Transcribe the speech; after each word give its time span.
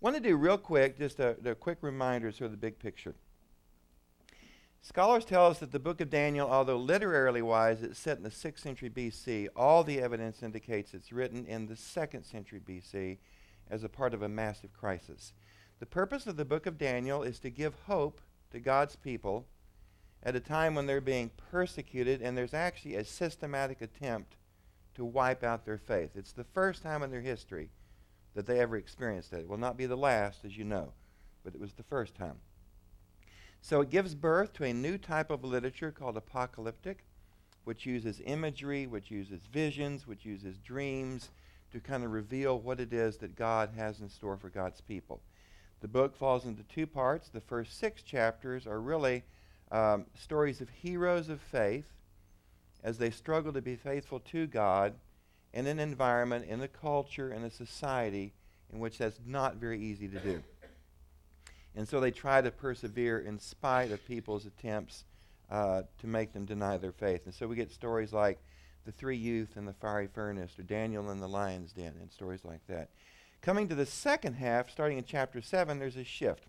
want 0.00 0.16
to 0.16 0.22
do 0.22 0.36
real 0.36 0.58
quick, 0.58 0.98
just 0.98 1.18
a, 1.20 1.36
a 1.44 1.54
quick 1.54 1.78
reminder 1.80 2.30
sort 2.30 2.46
of 2.46 2.50
the 2.52 2.56
big 2.56 2.78
picture. 2.78 3.14
Scholars 4.80 5.24
tell 5.24 5.46
us 5.46 5.58
that 5.58 5.72
the 5.72 5.80
book 5.80 6.00
of 6.00 6.08
Daniel, 6.08 6.48
although 6.48 6.78
literarily 6.78 7.42
wise, 7.42 7.82
it's 7.82 7.98
set 7.98 8.16
in 8.16 8.22
the 8.22 8.30
6th 8.30 8.60
century 8.60 8.88
BC, 8.88 9.48
all 9.56 9.82
the 9.82 10.00
evidence 10.00 10.42
indicates 10.42 10.94
it's 10.94 11.12
written 11.12 11.44
in 11.46 11.66
the 11.66 11.74
2nd 11.74 12.24
century 12.24 12.60
BC 12.60 13.18
as 13.68 13.82
a 13.82 13.88
part 13.88 14.14
of 14.14 14.22
a 14.22 14.28
massive 14.28 14.72
crisis. 14.72 15.32
The 15.80 15.86
purpose 15.86 16.26
of 16.26 16.36
the 16.36 16.44
book 16.44 16.66
of 16.66 16.78
Daniel 16.78 17.22
is 17.22 17.40
to 17.40 17.50
give 17.50 17.74
hope 17.86 18.20
to 18.52 18.60
God's 18.60 18.96
people 18.96 19.46
at 20.22 20.36
a 20.36 20.40
time 20.40 20.74
when 20.74 20.86
they're 20.86 21.00
being 21.00 21.30
persecuted 21.50 22.22
and 22.22 22.36
there's 22.36 22.54
actually 22.54 22.94
a 22.94 23.04
systematic 23.04 23.82
attempt 23.82 24.36
to 24.94 25.04
wipe 25.04 25.44
out 25.44 25.64
their 25.64 25.78
faith. 25.78 26.12
It's 26.14 26.32
the 26.32 26.44
first 26.44 26.82
time 26.82 27.02
in 27.02 27.10
their 27.10 27.20
history 27.20 27.70
that 28.38 28.46
they 28.46 28.60
ever 28.60 28.76
experienced 28.76 29.32
it. 29.32 29.40
It 29.40 29.48
will 29.48 29.58
not 29.58 29.76
be 29.76 29.86
the 29.86 29.96
last, 29.96 30.44
as 30.44 30.56
you 30.56 30.62
know, 30.62 30.92
but 31.42 31.56
it 31.56 31.60
was 31.60 31.72
the 31.72 31.82
first 31.82 32.14
time. 32.14 32.36
So 33.60 33.80
it 33.80 33.90
gives 33.90 34.14
birth 34.14 34.52
to 34.52 34.64
a 34.64 34.72
new 34.72 34.96
type 34.96 35.30
of 35.30 35.42
literature 35.42 35.90
called 35.90 36.16
apocalyptic, 36.16 37.04
which 37.64 37.84
uses 37.84 38.22
imagery, 38.24 38.86
which 38.86 39.10
uses 39.10 39.40
visions, 39.52 40.06
which 40.06 40.24
uses 40.24 40.56
dreams 40.58 41.30
to 41.72 41.80
kind 41.80 42.04
of 42.04 42.12
reveal 42.12 42.60
what 42.60 42.78
it 42.78 42.92
is 42.92 43.16
that 43.16 43.34
God 43.34 43.70
has 43.76 43.98
in 43.98 44.08
store 44.08 44.36
for 44.36 44.50
God's 44.50 44.80
people. 44.80 45.20
The 45.80 45.88
book 45.88 46.14
falls 46.14 46.44
into 46.44 46.62
two 46.62 46.86
parts. 46.86 47.30
The 47.30 47.40
first 47.40 47.76
six 47.76 48.02
chapters 48.02 48.68
are 48.68 48.80
really 48.80 49.24
um, 49.72 50.06
stories 50.14 50.60
of 50.60 50.68
heroes 50.68 51.28
of 51.28 51.40
faith 51.40 51.90
as 52.84 52.98
they 52.98 53.10
struggle 53.10 53.52
to 53.52 53.60
be 53.60 53.74
faithful 53.74 54.20
to 54.20 54.46
God 54.46 54.94
in 55.52 55.66
an 55.66 55.78
environment, 55.78 56.46
in 56.48 56.60
a 56.60 56.68
culture, 56.68 57.32
in 57.32 57.44
a 57.44 57.50
society 57.50 58.32
in 58.72 58.78
which 58.78 58.98
that's 58.98 59.20
not 59.24 59.56
very 59.56 59.80
easy 59.80 60.08
to 60.08 60.20
do. 60.20 60.42
And 61.74 61.88
so 61.88 62.00
they 62.00 62.10
try 62.10 62.40
to 62.40 62.50
persevere 62.50 63.20
in 63.20 63.38
spite 63.38 63.92
of 63.92 64.04
people's 64.04 64.46
attempts 64.46 65.04
uh, 65.50 65.82
to 65.98 66.06
make 66.06 66.32
them 66.32 66.44
deny 66.44 66.76
their 66.76 66.92
faith. 66.92 67.22
And 67.24 67.34
so 67.34 67.46
we 67.46 67.56
get 67.56 67.70
stories 67.70 68.12
like 68.12 68.38
the 68.84 68.92
three 68.92 69.16
youth 69.16 69.56
in 69.56 69.64
the 69.64 69.72
fiery 69.72 70.08
furnace, 70.12 70.58
or 70.58 70.62
Daniel 70.62 71.10
in 71.10 71.20
the 71.20 71.28
lion's 71.28 71.72
den, 71.72 71.94
and 72.00 72.10
stories 72.10 72.44
like 72.44 72.66
that. 72.68 72.90
Coming 73.40 73.68
to 73.68 73.74
the 73.74 73.86
second 73.86 74.34
half, 74.34 74.70
starting 74.70 74.98
in 74.98 75.04
chapter 75.04 75.40
7, 75.40 75.78
there's 75.78 75.96
a 75.96 76.04
shift. 76.04 76.46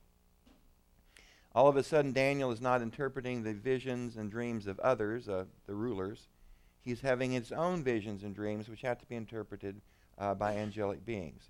All 1.53 1.67
of 1.67 1.75
a 1.75 1.83
sudden, 1.83 2.13
Daniel 2.13 2.51
is 2.51 2.61
not 2.61 2.81
interpreting 2.81 3.43
the 3.43 3.53
visions 3.53 4.15
and 4.17 4.31
dreams 4.31 4.67
of 4.67 4.79
others, 4.79 5.27
uh, 5.27 5.45
the 5.67 5.75
rulers. 5.75 6.27
He's 6.83 7.01
having 7.01 7.31
his 7.31 7.51
own 7.51 7.83
visions 7.83 8.23
and 8.23 8.33
dreams, 8.33 8.69
which 8.69 8.81
have 8.81 8.99
to 8.99 9.05
be 9.05 9.15
interpreted 9.15 9.81
uh, 10.17 10.33
by 10.33 10.55
angelic 10.55 11.05
beings. 11.05 11.49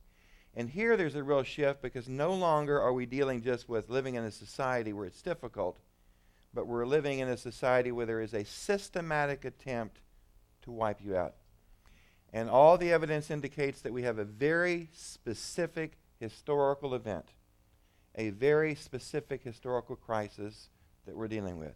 And 0.55 0.69
here 0.69 0.97
there's 0.97 1.15
a 1.15 1.23
real 1.23 1.43
shift 1.43 1.81
because 1.81 2.09
no 2.09 2.33
longer 2.33 2.81
are 2.81 2.93
we 2.93 3.05
dealing 3.05 3.41
just 3.41 3.69
with 3.69 3.89
living 3.89 4.15
in 4.15 4.23
a 4.23 4.31
society 4.31 4.93
where 4.93 5.05
it's 5.05 5.21
difficult, 5.21 5.77
but 6.53 6.67
we're 6.67 6.85
living 6.85 7.19
in 7.19 7.29
a 7.29 7.37
society 7.37 7.91
where 7.91 8.05
there 8.05 8.21
is 8.21 8.33
a 8.33 8.43
systematic 8.43 9.45
attempt 9.45 9.99
to 10.63 10.71
wipe 10.71 10.99
you 11.03 11.15
out. 11.15 11.35
And 12.33 12.49
all 12.49 12.77
the 12.77 12.91
evidence 12.91 13.31
indicates 13.31 13.81
that 13.81 13.93
we 13.93 14.03
have 14.03 14.19
a 14.19 14.25
very 14.25 14.89
specific 14.93 15.97
historical 16.19 16.93
event, 16.93 17.25
a 18.15 18.29
very 18.29 18.75
specific 18.75 19.43
historical 19.43 19.95
crisis 19.95 20.69
that 21.05 21.15
we're 21.15 21.27
dealing 21.27 21.57
with. 21.57 21.75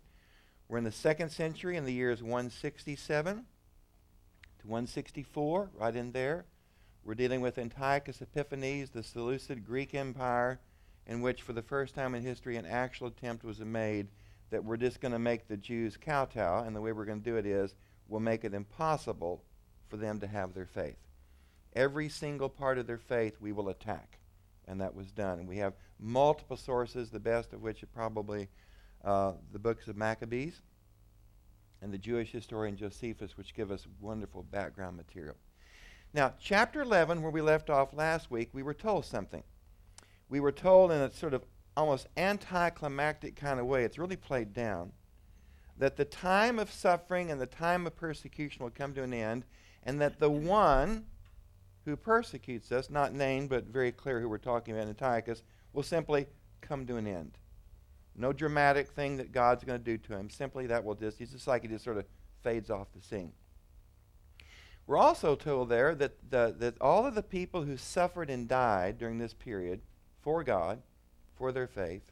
We're 0.68 0.78
in 0.78 0.84
the 0.84 0.92
second 0.92 1.30
century 1.30 1.78
in 1.78 1.86
the 1.86 1.94
years 1.94 2.24
167 2.24 3.46
to 4.60 4.68
164, 4.68 5.70
right 5.76 5.96
in 5.96 6.12
there. 6.12 6.46
We're 7.04 7.16
dealing 7.16 7.42
with 7.42 7.58
Antiochus 7.58 8.22
Epiphanes, 8.22 8.90
the 8.92 9.04
Seleucid 9.04 9.66
Greek 9.66 9.94
Empire, 9.94 10.62
in 11.06 11.22
which, 11.22 11.42
for 11.42 11.52
the 11.52 11.62
first 11.62 11.96
time 11.96 12.16
in 12.16 12.24
history, 12.24 12.56
an 12.56 12.66
actual 12.66 13.08
attempt 13.08 13.44
was 13.44 13.60
made 13.60 14.08
that 14.52 14.64
we're 14.64 14.78
just 14.78 15.02
going 15.02 15.12
to 15.12 15.20
make 15.20 15.48
the 15.48 15.58
Jews 15.58 15.98
kowtow, 15.98 16.64
and 16.64 16.76
the 16.76 16.82
way 16.82 16.94
we're 16.94 17.06
going 17.06 17.22
to 17.22 17.30
do 17.30 17.38
it 17.38 17.46
is 17.46 17.76
we'll 18.08 18.22
make 18.22 18.46
it 18.46 18.54
impossible 18.54 19.44
for 19.90 19.98
them 19.98 20.20
to 20.22 20.28
have 20.28 20.54
their 20.54 20.66
faith. 20.66 20.98
Every 21.76 22.08
single 22.08 22.50
part 22.50 22.78
of 22.78 22.88
their 22.88 22.98
faith 22.98 23.36
we 23.42 23.52
will 23.52 23.68
attack, 23.68 24.20
and 24.66 24.80
that 24.80 24.96
was 24.96 25.12
done. 25.12 25.46
We 25.46 25.58
have 25.58 25.74
multiple 26.00 26.56
sources, 26.56 27.10
the 27.10 27.20
best 27.20 27.52
of 27.52 27.62
which 27.62 27.84
are 27.84 27.88
probably 27.88 28.48
uh, 29.04 29.34
the 29.52 29.60
books 29.60 29.88
of 29.88 29.98
Maccabees 29.98 30.62
and 31.82 31.94
the 31.94 31.98
Jewish 31.98 32.32
historian 32.32 32.78
Josephus, 32.78 33.38
which 33.38 33.54
give 33.54 33.72
us 33.72 33.88
wonderful 34.00 34.44
background 34.44 34.96
material. 34.96 35.36
Now, 36.14 36.34
chapter 36.40 36.82
11, 36.82 37.22
where 37.22 37.32
we 37.32 37.42
left 37.42 37.70
off 37.70 37.94
last 37.94 38.32
week, 38.32 38.50
we 38.54 38.64
were 38.64 38.74
told 38.74 39.06
something. 39.06 39.44
We 40.30 40.40
were 40.40 40.52
told 40.52 40.92
in 40.92 41.02
a 41.02 41.12
sort 41.12 41.34
of 41.34 41.44
almost 41.76 42.08
anticlimactic 42.16 43.36
kind 43.36 43.60
of 43.60 43.66
way, 43.66 43.84
it's 43.84 43.98
really 43.98 44.16
played 44.16 44.54
down, 44.54 44.94
that 45.78 45.98
the 45.98 46.06
time 46.06 46.60
of 46.60 46.72
suffering 46.72 47.32
and 47.32 47.42
the 47.42 47.48
time 47.48 47.88
of 47.88 47.96
persecution 47.96 48.64
will 48.64 48.72
come 48.72 48.94
to 48.94 49.04
an 49.04 49.14
end, 49.14 49.44
and 49.84 50.00
that 50.00 50.20
the 50.20 50.30
one 50.30 51.06
who 51.86 51.96
persecutes 51.96 52.72
us, 52.72 52.90
not 52.90 53.14
named 53.14 53.50
but 53.50 53.66
very 53.66 53.92
clear 53.92 54.22
who 54.22 54.30
we're 54.30 54.38
talking 54.38 54.76
about, 54.76 54.88
Antiochus, 54.88 55.44
will 55.74 55.84
simply 55.84 56.28
come 56.62 56.86
to 56.86 56.96
an 56.96 57.08
end. 57.08 57.38
No 58.16 58.32
dramatic 58.32 58.92
thing 58.92 59.18
that 59.18 59.32
God's 59.32 59.64
going 59.64 59.80
to 59.80 59.84
do 59.84 59.98
to 59.98 60.14
him. 60.14 60.30
Simply 60.30 60.68
that 60.68 60.84
will 60.84 60.96
just, 60.96 61.18
he's 61.18 61.32
just 61.32 61.48
like 61.48 61.64
he 61.64 61.68
just 61.68 61.84
sort 61.84 61.98
of 61.98 62.06
fades 62.44 62.70
off 62.70 62.88
the 62.96 63.02
scene. 63.02 63.32
We're 64.86 64.98
also 64.98 65.36
told 65.36 65.70
there 65.70 65.96
that, 65.96 66.30
the, 66.30 66.56
that 66.60 66.76
all 66.82 67.06
of 67.06 67.16
the 67.16 67.24
people 67.24 67.64
who 67.64 67.78
suffered 67.78 68.30
and 68.30 68.48
died 68.48 68.98
during 68.98 69.18
this 69.18 69.34
period 69.34 69.82
for 70.22 70.44
God, 70.44 70.82
for 71.36 71.52
their 71.52 71.68
faith, 71.68 72.12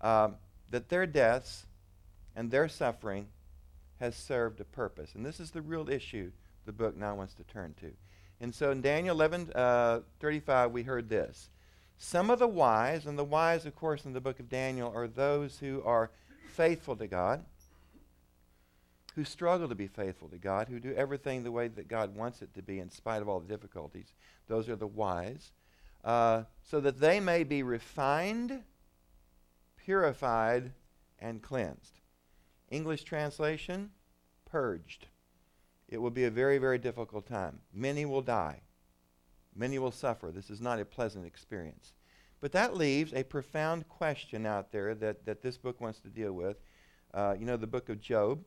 um, 0.00 0.36
that 0.70 0.88
their 0.88 1.06
deaths 1.06 1.66
and 2.34 2.50
their 2.50 2.68
suffering 2.68 3.28
has 3.98 4.14
served 4.14 4.60
a 4.60 4.64
purpose. 4.64 5.14
And 5.14 5.26
this 5.26 5.40
is 5.40 5.50
the 5.50 5.62
real 5.62 5.88
issue 5.88 6.30
the 6.64 6.72
book 6.72 6.96
now 6.96 7.14
wants 7.14 7.34
to 7.34 7.44
turn 7.44 7.74
to. 7.80 7.92
And 8.40 8.54
so 8.54 8.70
in 8.70 8.82
Daniel 8.82 9.14
11 9.14 9.52
uh, 9.54 10.00
35, 10.20 10.72
we 10.72 10.82
heard 10.82 11.08
this. 11.08 11.48
Some 11.98 12.30
of 12.30 12.38
the 12.38 12.48
wise, 12.48 13.06
and 13.06 13.18
the 13.18 13.24
wise, 13.24 13.66
of 13.66 13.74
course, 13.74 14.04
in 14.04 14.12
the 14.12 14.20
book 14.20 14.38
of 14.38 14.48
Daniel, 14.48 14.92
are 14.94 15.08
those 15.08 15.58
who 15.58 15.82
are 15.84 16.10
faithful 16.54 16.96
to 16.96 17.06
God 17.06 17.44
who 19.16 19.24
struggle 19.24 19.66
to 19.66 19.74
be 19.74 19.86
faithful 19.86 20.28
to 20.28 20.36
God, 20.36 20.68
who 20.68 20.78
do 20.78 20.92
everything 20.94 21.42
the 21.42 21.50
way 21.50 21.68
that 21.68 21.88
God 21.88 22.14
wants 22.14 22.42
it 22.42 22.52
to 22.54 22.62
be 22.62 22.78
in 22.78 22.90
spite 22.90 23.22
of 23.22 23.28
all 23.28 23.40
the 23.40 23.48
difficulties. 23.48 24.12
Those 24.46 24.68
are 24.68 24.76
the 24.76 24.86
wise. 24.86 25.52
Uh, 26.04 26.42
so 26.62 26.80
that 26.80 27.00
they 27.00 27.18
may 27.18 27.42
be 27.42 27.62
refined, 27.62 28.62
purified, 29.78 30.70
and 31.18 31.42
cleansed. 31.42 31.98
English 32.70 33.04
translation 33.04 33.90
purged. 34.44 35.06
It 35.88 35.96
will 35.96 36.10
be 36.10 36.24
a 36.24 36.30
very, 36.30 36.58
very 36.58 36.78
difficult 36.78 37.26
time. 37.26 37.60
Many 37.72 38.04
will 38.04 38.22
die. 38.22 38.60
Many 39.56 39.78
will 39.78 39.90
suffer. 39.90 40.30
This 40.30 40.50
is 40.50 40.60
not 40.60 40.80
a 40.80 40.84
pleasant 40.84 41.24
experience. 41.24 41.94
But 42.40 42.52
that 42.52 42.76
leaves 42.76 43.14
a 43.14 43.22
profound 43.22 43.88
question 43.88 44.44
out 44.44 44.70
there 44.70 44.94
that, 44.94 45.24
that 45.24 45.42
this 45.42 45.56
book 45.56 45.80
wants 45.80 46.00
to 46.00 46.08
deal 46.08 46.32
with. 46.32 46.58
Uh, 47.14 47.34
you 47.38 47.46
know, 47.46 47.56
the 47.56 47.66
book 47.66 47.88
of 47.88 48.00
Job 48.00 48.44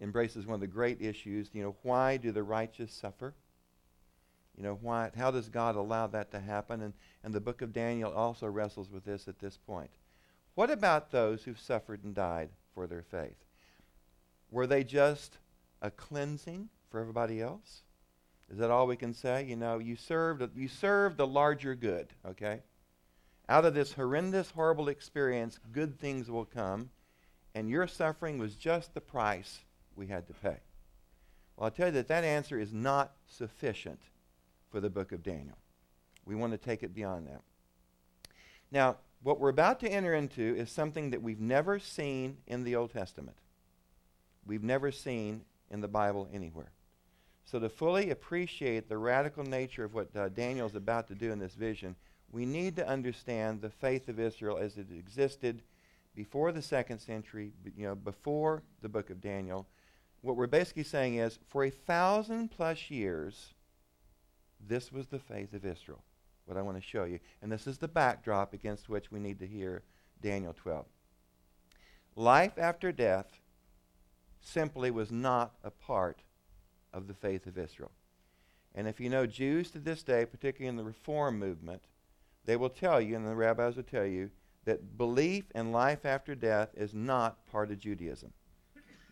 embraces 0.00 0.46
one 0.46 0.54
of 0.54 0.60
the 0.60 0.66
great 0.66 1.00
issues. 1.00 1.50
You 1.52 1.62
know, 1.62 1.76
why 1.82 2.18
do 2.18 2.32
the 2.32 2.42
righteous 2.42 2.92
suffer? 2.92 3.34
You 4.56 4.62
know, 4.62 4.78
why, 4.80 5.10
how 5.16 5.30
does 5.30 5.48
God 5.48 5.74
allow 5.74 6.06
that 6.08 6.30
to 6.32 6.40
happen? 6.40 6.82
And, 6.82 6.92
and 7.22 7.34
the 7.34 7.40
book 7.40 7.62
of 7.62 7.72
Daniel 7.72 8.12
also 8.12 8.46
wrestles 8.46 8.90
with 8.90 9.04
this 9.04 9.26
at 9.26 9.38
this 9.38 9.56
point. 9.56 9.90
What 10.54 10.70
about 10.70 11.10
those 11.10 11.42
who've 11.42 11.58
suffered 11.58 12.04
and 12.04 12.14
died 12.14 12.50
for 12.74 12.86
their 12.86 13.02
faith? 13.02 13.44
Were 14.50 14.66
they 14.66 14.84
just 14.84 15.38
a 15.82 15.90
cleansing 15.90 16.68
for 16.90 17.00
everybody 17.00 17.40
else? 17.40 17.82
Is 18.54 18.60
that 18.60 18.70
all 18.70 18.86
we 18.86 18.94
can 18.94 19.14
say? 19.14 19.44
You 19.44 19.56
know, 19.56 19.80
you 19.80 19.96
served, 19.96 20.56
you 20.56 20.68
served 20.68 21.16
the 21.16 21.26
larger 21.26 21.74
good, 21.74 22.06
okay? 22.24 22.60
Out 23.48 23.64
of 23.64 23.74
this 23.74 23.94
horrendous, 23.94 24.52
horrible 24.52 24.88
experience, 24.88 25.58
good 25.72 25.98
things 25.98 26.30
will 26.30 26.44
come, 26.44 26.90
and 27.52 27.68
your 27.68 27.88
suffering 27.88 28.38
was 28.38 28.54
just 28.54 28.94
the 28.94 29.00
price 29.00 29.58
we 29.96 30.06
had 30.06 30.28
to 30.28 30.34
pay? 30.34 30.58
Well, 31.56 31.64
I'll 31.64 31.70
tell 31.72 31.88
you 31.88 31.94
that 31.94 32.06
that 32.06 32.22
answer 32.22 32.56
is 32.56 32.72
not 32.72 33.16
sufficient 33.26 33.98
for 34.70 34.78
the 34.78 34.88
book 34.88 35.10
of 35.10 35.24
Daniel. 35.24 35.58
We 36.24 36.36
want 36.36 36.52
to 36.52 36.58
take 36.58 36.84
it 36.84 36.94
beyond 36.94 37.26
that. 37.26 37.42
Now, 38.70 38.98
what 39.24 39.40
we're 39.40 39.48
about 39.48 39.80
to 39.80 39.88
enter 39.88 40.14
into 40.14 40.54
is 40.54 40.70
something 40.70 41.10
that 41.10 41.22
we've 41.22 41.40
never 41.40 41.80
seen 41.80 42.36
in 42.46 42.62
the 42.62 42.76
Old 42.76 42.92
Testament. 42.92 43.36
We've 44.46 44.62
never 44.62 44.92
seen 44.92 45.40
in 45.72 45.80
the 45.80 45.88
Bible 45.88 46.28
anywhere. 46.32 46.70
So, 47.44 47.58
to 47.58 47.68
fully 47.68 48.10
appreciate 48.10 48.88
the 48.88 48.96
radical 48.96 49.44
nature 49.44 49.84
of 49.84 49.94
what 49.94 50.14
uh, 50.16 50.28
Daniel 50.30 50.66
is 50.66 50.74
about 50.74 51.08
to 51.08 51.14
do 51.14 51.30
in 51.30 51.38
this 51.38 51.54
vision, 51.54 51.94
we 52.32 52.46
need 52.46 52.76
to 52.76 52.88
understand 52.88 53.60
the 53.60 53.70
faith 53.70 54.08
of 54.08 54.18
Israel 54.18 54.58
as 54.58 54.76
it 54.76 54.86
existed 54.90 55.62
before 56.14 56.52
the 56.52 56.62
second 56.62 57.00
century, 57.00 57.52
you 57.76 57.86
know, 57.86 57.94
before 57.94 58.62
the 58.82 58.88
book 58.88 59.10
of 59.10 59.20
Daniel, 59.20 59.66
what 60.20 60.36
we're 60.36 60.46
basically 60.46 60.84
saying 60.84 61.16
is 61.16 61.38
for 61.48 61.64
a 61.64 61.70
thousand 61.70 62.50
plus 62.50 62.90
years, 62.90 63.52
this 64.66 64.92
was 64.92 65.08
the 65.08 65.18
faith 65.18 65.52
of 65.52 65.64
Israel. 65.64 66.02
what 66.46 66.56
I 66.56 66.62
want 66.62 66.76
to 66.76 66.82
show 66.82 67.04
you. 67.04 67.18
And 67.42 67.50
this 67.50 67.66
is 67.66 67.78
the 67.78 67.88
backdrop 67.88 68.52
against 68.52 68.88
which 68.88 69.10
we 69.10 69.18
need 69.18 69.38
to 69.40 69.46
hear 69.46 69.82
Daniel 70.22 70.54
12. 70.54 70.86
Life 72.16 72.58
after 72.58 72.92
death 72.92 73.40
simply 74.40 74.90
was 74.90 75.10
not 75.10 75.54
a 75.64 75.70
part 75.70 76.22
of 76.94 77.08
the 77.08 77.14
faith 77.14 77.46
of 77.46 77.58
Israel. 77.58 77.90
And 78.74 78.88
if 78.88 79.00
you 79.00 79.10
know 79.10 79.26
Jews 79.26 79.70
to 79.72 79.78
this 79.78 80.02
day, 80.02 80.24
particularly 80.24 80.68
in 80.68 80.76
the 80.76 80.84
Reform 80.84 81.38
movement, 81.38 81.82
they 82.46 82.56
will 82.56 82.70
tell 82.70 83.00
you, 83.00 83.16
and 83.16 83.26
the 83.26 83.34
rabbis 83.34 83.76
will 83.76 83.82
tell 83.82 84.06
you, 84.06 84.30
that 84.64 84.96
belief 84.96 85.44
in 85.54 85.72
life 85.72 86.06
after 86.06 86.34
death 86.34 86.70
is 86.74 86.94
not 86.94 87.44
part 87.50 87.70
of 87.70 87.78
Judaism. 87.78 88.32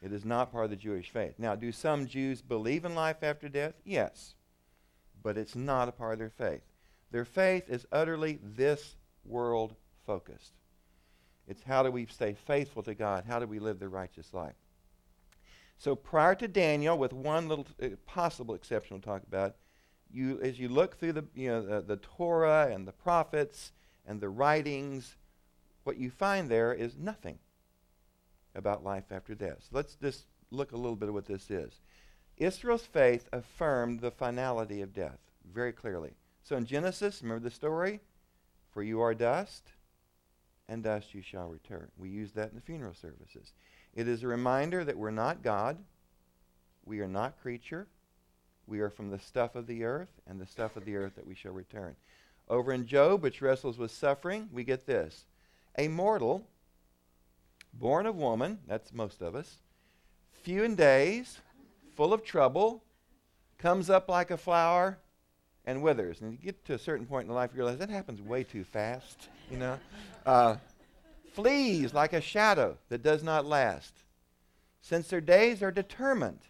It 0.01 0.13
is 0.13 0.25
not 0.25 0.51
part 0.51 0.65
of 0.65 0.71
the 0.71 0.77
Jewish 0.77 1.11
faith. 1.11 1.35
Now, 1.39 1.55
do 1.55 1.71
some 1.71 2.07
Jews 2.07 2.43
believe 2.43 2.85
in 2.85 2.95
life 2.95 3.23
after 3.23 3.49
death? 3.49 3.75
Yes. 3.85 4.35
But 5.23 5.39
it's 5.39 5.55
not 5.55 5.89
a 5.89 5.93
part 5.93 6.15
of 6.15 6.19
their 6.19 6.31
faith. 6.31 6.63
Their 7.13 7.25
faith 7.25 7.69
is 7.69 7.87
utterly 7.93 8.41
this 8.43 8.97
world 9.25 9.75
focused. 10.07 10.55
It's 11.47 11.63
how 11.63 11.83
do 11.83 11.91
we 11.91 12.07
stay 12.07 12.35
faithful 12.35 12.83
to 12.85 12.95
God? 12.95 13.25
How 13.27 13.39
do 13.39 13.47
we 13.47 13.59
live 13.59 13.79
the 13.79 13.89
righteous 13.89 14.33
life? 14.33 14.55
So 15.83 15.97
prior 15.97 16.37
to 16.37 16.47
Daniel, 16.47 16.97
with 16.97 17.13
one 17.13 17.49
little 17.49 17.67
uh, 17.83 17.89
possible 18.07 18.55
exception 18.55 18.95
we'll 18.95 19.03
talk 19.03 19.27
about, 19.27 19.57
you, 20.13 20.39
as 20.41 20.57
you 20.57 20.69
look 20.69 20.97
through 20.97 21.15
the, 21.15 21.25
you 21.35 21.49
know, 21.49 21.61
the, 21.61 21.81
the 21.81 21.97
Torah 21.97 22.69
and 22.71 22.87
the 22.87 22.93
prophets 22.93 23.73
and 24.07 24.21
the 24.21 24.29
writings, 24.29 25.17
what 25.83 25.97
you 25.97 26.09
find 26.09 26.49
there 26.49 26.73
is 26.73 26.97
nothing 26.97 27.41
about 28.55 28.85
life 28.85 29.07
after 29.11 29.35
death. 29.35 29.57
So 29.59 29.71
let's 29.73 29.97
just 29.97 30.27
look 30.53 30.71
a 30.71 30.77
little 30.77 30.95
bit 30.95 31.09
at 31.09 31.15
what 31.15 31.27
this 31.27 31.51
is. 31.51 31.81
Israel's 32.37 32.87
faith 32.87 33.29
affirmed 33.33 34.03
the 34.03 34.13
finality 34.13 34.83
of 34.83 34.95
death 34.95 35.19
very 35.53 35.73
clearly. 35.73 36.13
So 36.45 36.55
in 36.55 36.65
Genesis, 36.65 37.23
remember 37.23 37.43
the 37.43 37.51
story? 37.53 37.99
For 38.71 38.85
you 38.85 39.01
are 39.01 39.15
dust, 39.15 39.73
and 40.69 40.85
dust 40.85 41.13
you 41.13 41.23
shall 41.23 41.49
return. 41.49 41.91
We 41.97 42.09
use 42.09 42.31
that 42.35 42.51
in 42.51 42.55
the 42.55 42.61
funeral 42.61 42.95
services. 42.95 43.53
It 43.95 44.09
is 44.09 44.23
a 44.23 44.29
reminder 44.29 44.85
that 44.85 44.97
we're 44.97 45.11
not 45.11 45.43
God, 45.43 45.77
we 46.85 47.01
are 47.01 47.09
not 47.09 47.41
creature, 47.41 47.87
we 48.67 48.81
are 48.81 48.91
from 48.91 49.11
the 49.11 49.19
stuff 49.19 49.55
of 49.55 49.67
the 49.67 49.85
earth, 49.85 50.09
and 50.27 50.41
the 50.41 50.47
stuff 50.47 50.77
of 50.77 50.85
the 50.85 50.97
earth 50.97 51.15
that 51.17 51.27
we 51.27 51.35
shall 51.35 51.53
return. 51.53 51.95
Over 52.49 52.73
in 52.73 52.87
Job, 52.87 53.23
which 53.23 53.43
wrestles 53.43 53.79
with 53.79 53.91
suffering, 53.91 54.49
we 54.53 54.65
get 54.65 54.87
this 54.87 55.25
A 55.79 55.89
mortal, 55.89 56.47
born 57.75 58.07
of 58.07 58.17
woman, 58.17 58.59
that's 58.67 58.93
most 58.93 59.21
of 59.21 59.35
us, 59.35 59.59
few 60.43 60.63
in 60.63 60.75
days, 60.75 61.39
full 61.95 62.13
of 62.13 62.25
trouble, 62.25 62.83
comes 63.59 63.91
up 63.91 64.09
like 64.09 64.31
a 64.31 64.37
flower 64.37 64.99
and 65.65 65.83
withers. 65.83 66.21
And 66.21 66.33
you 66.33 66.39
get 66.39 66.65
to 66.65 66.75
a 66.75 66.79
certain 66.79 67.07
point 67.07 67.29
in 67.29 67.35
life, 67.35 67.51
you 67.53 67.59
realize 67.59 67.79
that 67.79 67.91
happens 67.91 68.21
way 68.21 68.43
too 68.43 68.65
fast, 68.65 69.29
you 69.51 69.57
know. 69.57 69.79
Uh, 70.27 70.57
flees 71.33 71.95
like 71.95 72.13
a 72.13 72.21
shadow 72.21 72.79
that 72.89 73.03
does 73.03 73.23
not 73.23 73.47
last, 73.47 73.95
since 74.81 75.09
their 75.09 75.21
days 75.21 75.63
are 75.63 75.71
determined, 75.71 76.41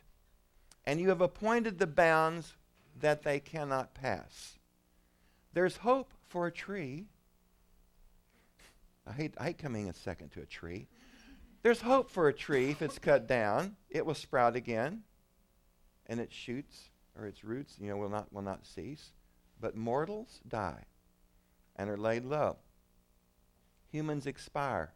and 0.85 1.01
you 1.01 1.09
have 1.09 1.21
appointed 1.21 1.79
the 1.79 1.87
bounds 1.87 2.55
that 3.01 3.23
they 3.23 3.41
cannot 3.41 3.95
pass. 3.95 4.59
There's 5.53 5.79
hope 5.79 6.13
for 6.29 6.47
a 6.47 6.53
tree. 6.53 7.07
I 9.07 9.13
hate, 9.13 9.35
I 9.39 9.45
hate 9.45 9.59
coming 9.59 9.89
a 9.89 9.95
second 9.95 10.31
to 10.33 10.43
a 10.43 10.47
tree. 10.47 10.89
There's 11.63 11.83
hope 11.83 12.11
for 12.11 12.29
a 12.29 12.33
tree 12.33 12.71
if 12.71 12.83
it's 12.83 12.99
cut 12.99 13.27
down. 13.29 13.77
It 13.91 14.05
will 14.05 14.15
sprout 14.15 14.57
again, 14.57 15.03
and 16.07 16.19
its 16.19 16.35
shoots 16.35 16.91
or 17.17 17.27
its 17.27 17.45
roots, 17.45 17.77
you 17.79 17.89
know, 17.89 17.97
will 17.97 18.09
not 18.09 18.33
will 18.33 18.43
not 18.43 18.67
cease. 18.67 19.13
But 19.61 19.77
mortals 19.77 20.41
die 20.49 20.85
and 21.77 21.89
are 21.89 21.97
laid 21.97 22.25
low. 22.25 22.57
Humans 23.93 24.27
expire. 24.27 24.93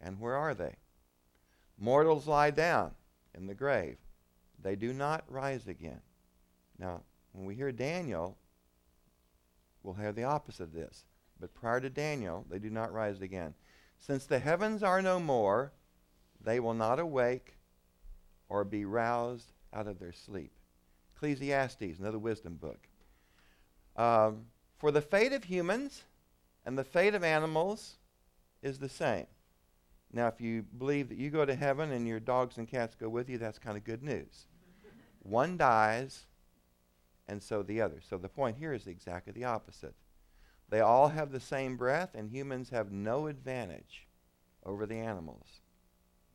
And 0.00 0.18
where 0.18 0.34
are 0.34 0.54
they? 0.54 0.76
Mortals 1.78 2.26
lie 2.26 2.50
down 2.50 2.92
in 3.34 3.46
the 3.46 3.54
grave. 3.54 3.96
They 4.62 4.76
do 4.76 4.92
not 4.92 5.24
rise 5.28 5.66
again. 5.66 6.00
Now, 6.78 7.02
when 7.32 7.44
we 7.44 7.54
hear 7.54 7.72
Daniel, 7.72 8.36
we'll 9.82 9.94
hear 9.94 10.12
the 10.12 10.24
opposite 10.24 10.64
of 10.64 10.72
this. 10.72 11.04
But 11.38 11.54
prior 11.54 11.80
to 11.80 11.90
Daniel, 11.90 12.46
they 12.50 12.58
do 12.58 12.70
not 12.70 12.92
rise 12.92 13.20
again. 13.20 13.54
Since 13.98 14.26
the 14.26 14.38
heavens 14.38 14.82
are 14.82 15.02
no 15.02 15.20
more, 15.20 15.72
they 16.40 16.60
will 16.60 16.74
not 16.74 16.98
awake 16.98 17.56
or 18.48 18.64
be 18.64 18.84
roused 18.84 19.52
out 19.72 19.86
of 19.86 19.98
their 19.98 20.12
sleep. 20.12 20.52
Ecclesiastes, 21.14 21.98
another 21.98 22.18
wisdom 22.18 22.54
book. 22.54 22.88
Um, 23.96 24.46
for 24.78 24.90
the 24.90 25.00
fate 25.00 25.32
of 25.32 25.44
humans 25.44 26.02
and 26.64 26.78
the 26.78 26.84
fate 26.84 27.14
of 27.14 27.24
animals 27.24 27.96
is 28.64 28.78
the 28.78 28.88
same. 28.88 29.26
Now, 30.12 30.26
if 30.28 30.40
you 30.40 30.62
believe 30.62 31.08
that 31.10 31.18
you 31.18 31.30
go 31.30 31.44
to 31.44 31.54
heaven 31.54 31.92
and 31.92 32.08
your 32.08 32.20
dogs 32.20 32.56
and 32.56 32.66
cats 32.66 32.94
go 32.94 33.08
with 33.08 33.28
you, 33.28 33.36
that's 33.38 33.58
kind 33.58 33.76
of 33.76 33.84
good 33.84 34.02
news. 34.02 34.46
One 35.20 35.56
dies, 35.56 36.26
and 37.28 37.42
so 37.42 37.62
the 37.62 37.80
other. 37.80 38.00
So 38.00 38.16
the 38.16 38.28
point 38.28 38.56
here 38.58 38.72
is 38.72 38.86
exactly 38.86 39.32
the 39.32 39.44
opposite. 39.44 39.94
They 40.70 40.80
all 40.80 41.08
have 41.08 41.30
the 41.30 41.40
same 41.40 41.76
breath, 41.76 42.14
and 42.14 42.30
humans 42.30 42.70
have 42.70 42.90
no 42.90 43.26
advantage 43.26 44.06
over 44.64 44.86
the 44.86 44.96
animals. 44.96 45.60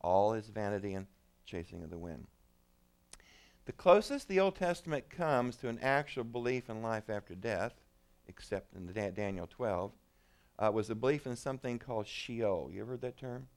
All 0.01 0.33
is 0.33 0.47
vanity 0.47 0.93
and 0.93 1.07
chasing 1.45 1.83
of 1.83 1.89
the 1.89 1.97
wind. 1.97 2.27
The 3.65 3.71
closest 3.73 4.27
the 4.27 4.39
Old 4.39 4.55
Testament 4.55 5.09
comes 5.09 5.55
to 5.57 5.67
an 5.69 5.79
actual 5.81 6.23
belief 6.23 6.69
in 6.69 6.81
life 6.81 7.09
after 7.09 7.35
death, 7.35 7.73
except 8.27 8.73
in 8.75 8.87
da- 8.87 9.11
Daniel 9.11 9.47
12, 9.47 9.91
uh, 10.59 10.69
was 10.71 10.89
a 10.89 10.95
belief 10.95 11.25
in 11.25 11.35
something 11.35 11.79
called 11.79 12.05
Sheol. 12.05 12.69
You 12.71 12.81
ever 12.81 12.91
heard 12.91 13.01
that 13.01 13.17
term? 13.17 13.47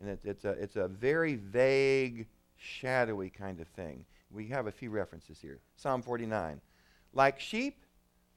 And 0.00 0.10
it, 0.10 0.20
it's, 0.24 0.44
a, 0.44 0.50
it's 0.50 0.76
a 0.76 0.86
very 0.86 1.34
vague, 1.34 2.26
shadowy 2.56 3.30
kind 3.30 3.60
of 3.60 3.66
thing. 3.68 4.04
We 4.30 4.46
have 4.48 4.66
a 4.66 4.72
few 4.72 4.90
references 4.90 5.38
here. 5.40 5.58
Psalm 5.76 6.02
49. 6.02 6.60
Like 7.12 7.40
sheep, 7.40 7.82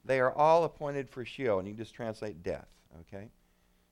they 0.04 0.20
are 0.20 0.34
all 0.34 0.64
appointed 0.64 1.10
for 1.10 1.24
Sheol. 1.24 1.60
And 1.60 1.68
you 1.68 1.74
just 1.74 1.94
translate 1.94 2.42
death, 2.42 2.68
okay? 3.02 3.30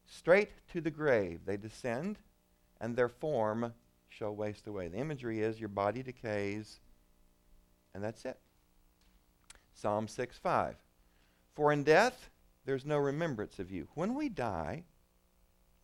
Straight 0.08 0.50
to 0.74 0.82
the 0.82 0.90
grave 0.90 1.42
they 1.46 1.58
descend, 1.58 2.18
and 2.82 2.96
their 2.96 3.10
form 3.10 3.74
shall 4.08 4.36
waste 4.36 4.66
away. 4.66 4.88
The 4.88 4.98
imagery 4.98 5.42
is 5.42 5.60
your 5.60 5.70
body 5.70 6.02
decays, 6.02 6.80
and 7.94 8.04
that's 8.04 8.26
it. 8.26 8.40
Psalm 9.76 10.08
6 10.08 10.38
5. 10.40 10.76
For 11.54 11.72
in 11.72 11.84
death 11.84 12.30
there's 12.70 12.86
no 12.86 12.98
remembrance 12.98 13.58
of 13.58 13.72
you. 13.72 13.88
When 13.96 14.14
we 14.14 14.30
die, 14.30 14.84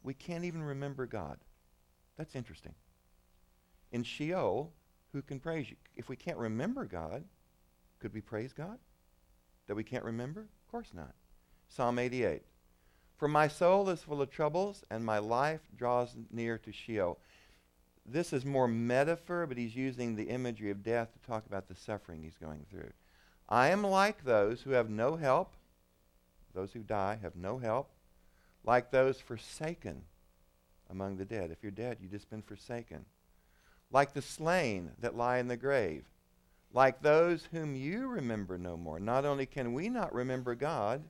we 0.03 0.13
can't 0.13 0.45
even 0.45 0.61
remember 0.61 1.07
God. 1.07 1.39
That's 2.15 2.35
interesting. 2.35 2.75
In 3.91 4.03
Sheol, 4.03 4.71
who 5.11 5.23
can 5.23 5.39
praise 5.39 5.69
you? 5.69 5.77
If 5.95 6.09
we 6.09 6.15
can't 6.15 6.37
remember 6.37 6.85
God, 6.85 7.23
could 7.99 8.13
we 8.13 8.21
praise 8.21 8.53
God? 8.53 8.77
That 9.65 9.75
we 9.75 9.83
can't 9.83 10.03
remember? 10.03 10.41
Of 10.41 10.71
course 10.71 10.91
not. 10.93 11.15
Psalm 11.67 11.97
88. 11.97 12.43
For 13.17 13.27
my 13.27 13.47
soul 13.47 13.89
is 13.89 14.03
full 14.03 14.21
of 14.21 14.29
troubles, 14.29 14.83
and 14.91 15.03
my 15.03 15.17
life 15.17 15.61
draws 15.75 16.15
near 16.31 16.59
to 16.59 16.71
Sheol 16.71 17.17
this 18.05 18.33
is 18.33 18.45
more 18.45 18.67
metaphor, 18.67 19.47
but 19.47 19.57
he's 19.57 19.75
using 19.75 20.15
the 20.15 20.29
imagery 20.29 20.69
of 20.69 20.83
death 20.83 21.11
to 21.13 21.27
talk 21.27 21.45
about 21.47 21.67
the 21.67 21.75
suffering 21.75 22.21
he's 22.21 22.37
going 22.37 22.65
through. 22.69 22.91
I 23.49 23.69
am 23.69 23.83
like 23.83 24.23
those 24.23 24.61
who 24.61 24.71
have 24.71 24.89
no 24.89 25.15
help. 25.15 25.55
Those 26.55 26.71
who 26.71 26.79
die 26.79 27.19
have 27.21 27.35
no 27.35 27.57
help. 27.59 27.89
Like 28.63 28.89
those 28.89 29.19
forsaken 29.19 30.01
among 30.89 31.17
the 31.17 31.25
dead. 31.25 31.51
If 31.51 31.61
you're 31.61 31.71
dead, 31.71 31.97
you've 32.01 32.11
just 32.11 32.29
been 32.29 32.41
forsaken. 32.41 33.05
Like 33.91 34.13
the 34.13 34.21
slain 34.21 34.91
that 34.99 35.15
lie 35.15 35.37
in 35.37 35.47
the 35.47 35.57
grave. 35.57 36.05
Like 36.73 37.01
those 37.01 37.47
whom 37.51 37.75
you 37.75 38.07
remember 38.07 38.57
no 38.57 38.75
more. 38.75 38.99
Not 38.99 39.25
only 39.25 39.45
can 39.45 39.73
we 39.73 39.89
not 39.89 40.13
remember 40.13 40.55
God, 40.55 41.03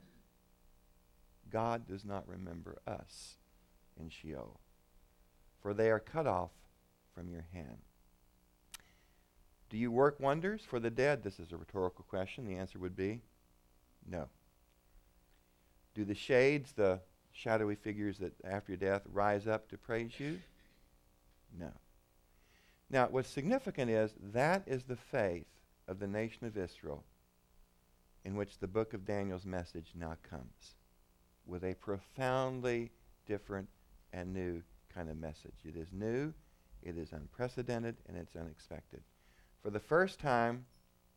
God 1.50 1.86
does 1.86 2.04
not 2.04 2.28
remember 2.28 2.78
us 2.86 3.36
in 3.98 4.10
Sheol. 4.10 4.60
For 5.60 5.72
they 5.72 5.90
are 5.90 6.00
cut 6.00 6.26
off 6.26 6.50
from 7.14 7.30
your 7.30 7.46
hand. 7.52 7.78
Do 9.68 9.76
you 9.76 9.90
work 9.90 10.20
wonders 10.20 10.62
for 10.68 10.78
the 10.78 10.90
dead? 10.90 11.22
This 11.22 11.40
is 11.40 11.50
a 11.50 11.56
rhetorical 11.56 12.04
question. 12.08 12.46
The 12.46 12.56
answer 12.56 12.78
would 12.78 12.96
be 12.96 13.22
no. 14.08 14.28
Do 15.96 16.04
the 16.04 16.14
shades, 16.14 16.72
the 16.72 17.00
shadowy 17.32 17.74
figures 17.74 18.18
that 18.18 18.34
after 18.44 18.72
your 18.72 18.76
death 18.76 19.00
rise 19.10 19.46
up 19.46 19.66
to 19.70 19.78
praise 19.78 20.20
you? 20.20 20.38
No. 21.58 21.70
Now, 22.90 23.08
what's 23.10 23.30
significant 23.30 23.90
is 23.90 24.12
that 24.34 24.62
is 24.66 24.82
the 24.82 24.96
faith 24.96 25.46
of 25.88 25.98
the 25.98 26.06
nation 26.06 26.46
of 26.46 26.54
Israel 26.54 27.02
in 28.26 28.36
which 28.36 28.58
the 28.58 28.66
book 28.66 28.92
of 28.92 29.06
Daniel's 29.06 29.46
message 29.46 29.92
now 29.98 30.18
comes 30.28 30.74
with 31.46 31.64
a 31.64 31.72
profoundly 31.76 32.90
different 33.26 33.68
and 34.12 34.34
new 34.34 34.62
kind 34.94 35.08
of 35.08 35.16
message. 35.16 35.54
It 35.64 35.76
is 35.76 35.88
new, 35.92 36.34
it 36.82 36.98
is 36.98 37.12
unprecedented 37.12 37.96
and 38.06 38.18
it's 38.18 38.36
unexpected. 38.36 39.00
For 39.62 39.70
the 39.70 39.80
first 39.80 40.20
time 40.20 40.66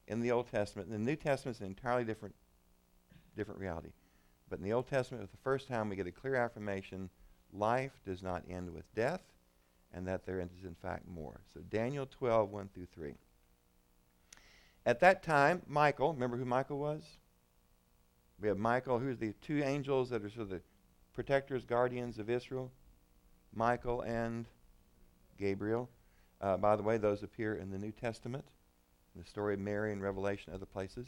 in 0.08 0.22
the 0.22 0.32
Old 0.32 0.50
Testament, 0.50 0.90
the 0.90 0.98
New 0.98 1.18
Testament 1.18 1.58
is 1.58 1.62
an 1.62 1.68
entirely 1.68 2.06
different, 2.06 2.36
different 3.36 3.60
reality. 3.60 3.90
But 4.50 4.60
in 4.60 4.66
the 4.66 4.74
Old 4.74 4.88
Testament, 4.88 5.24
for 5.24 5.36
the 5.36 5.44
first 5.44 5.68
time, 5.68 5.90
we 5.90 5.96
get 5.96 6.08
a 6.08 6.12
clear 6.12 6.36
affirmation 6.36 7.10
life 7.54 8.00
does 8.06 8.22
not 8.24 8.44
end 8.50 8.74
with 8.74 8.94
death, 8.96 9.22
and 9.94 10.08
that 10.08 10.26
there 10.26 10.40
is, 10.40 10.64
in 10.64 10.76
fact, 10.76 11.08
more. 11.08 11.42
So 11.54 11.62
Daniel 11.62 12.06
12, 12.06 12.52
1 12.52 12.70
through 12.74 12.88
3. 12.94 13.14
At 14.86 15.00
that 15.02 15.24
time, 15.24 15.62
Michael, 15.68 16.14
remember 16.14 16.38
who 16.38 16.46
Michael 16.46 16.80
was? 16.80 17.04
We 18.42 18.48
have 18.48 18.58
Michael, 18.58 19.00
who's 19.00 19.18
the 19.18 19.34
two 19.42 19.62
angels 19.64 20.10
that 20.10 20.24
are 20.24 20.30
sort 20.30 20.44
of 20.44 20.50
the 20.50 20.62
protectors, 21.14 21.66
guardians 21.66 22.18
of 22.18 22.30
Israel. 22.30 22.72
Michael 23.54 24.02
and 24.02 24.46
Gabriel. 25.38 25.90
Uh, 26.42 26.58
by 26.58 26.76
the 26.76 26.84
way, 26.84 26.98
those 26.98 27.24
appear 27.24 27.56
in 27.56 27.72
the 27.72 27.78
New 27.78 27.92
Testament, 27.92 28.46
the 29.16 29.26
story 29.26 29.56
of 29.56 29.60
Mary 29.60 29.92
and 29.92 30.02
Revelation, 30.02 30.54
other 30.54 30.66
places. 30.66 31.08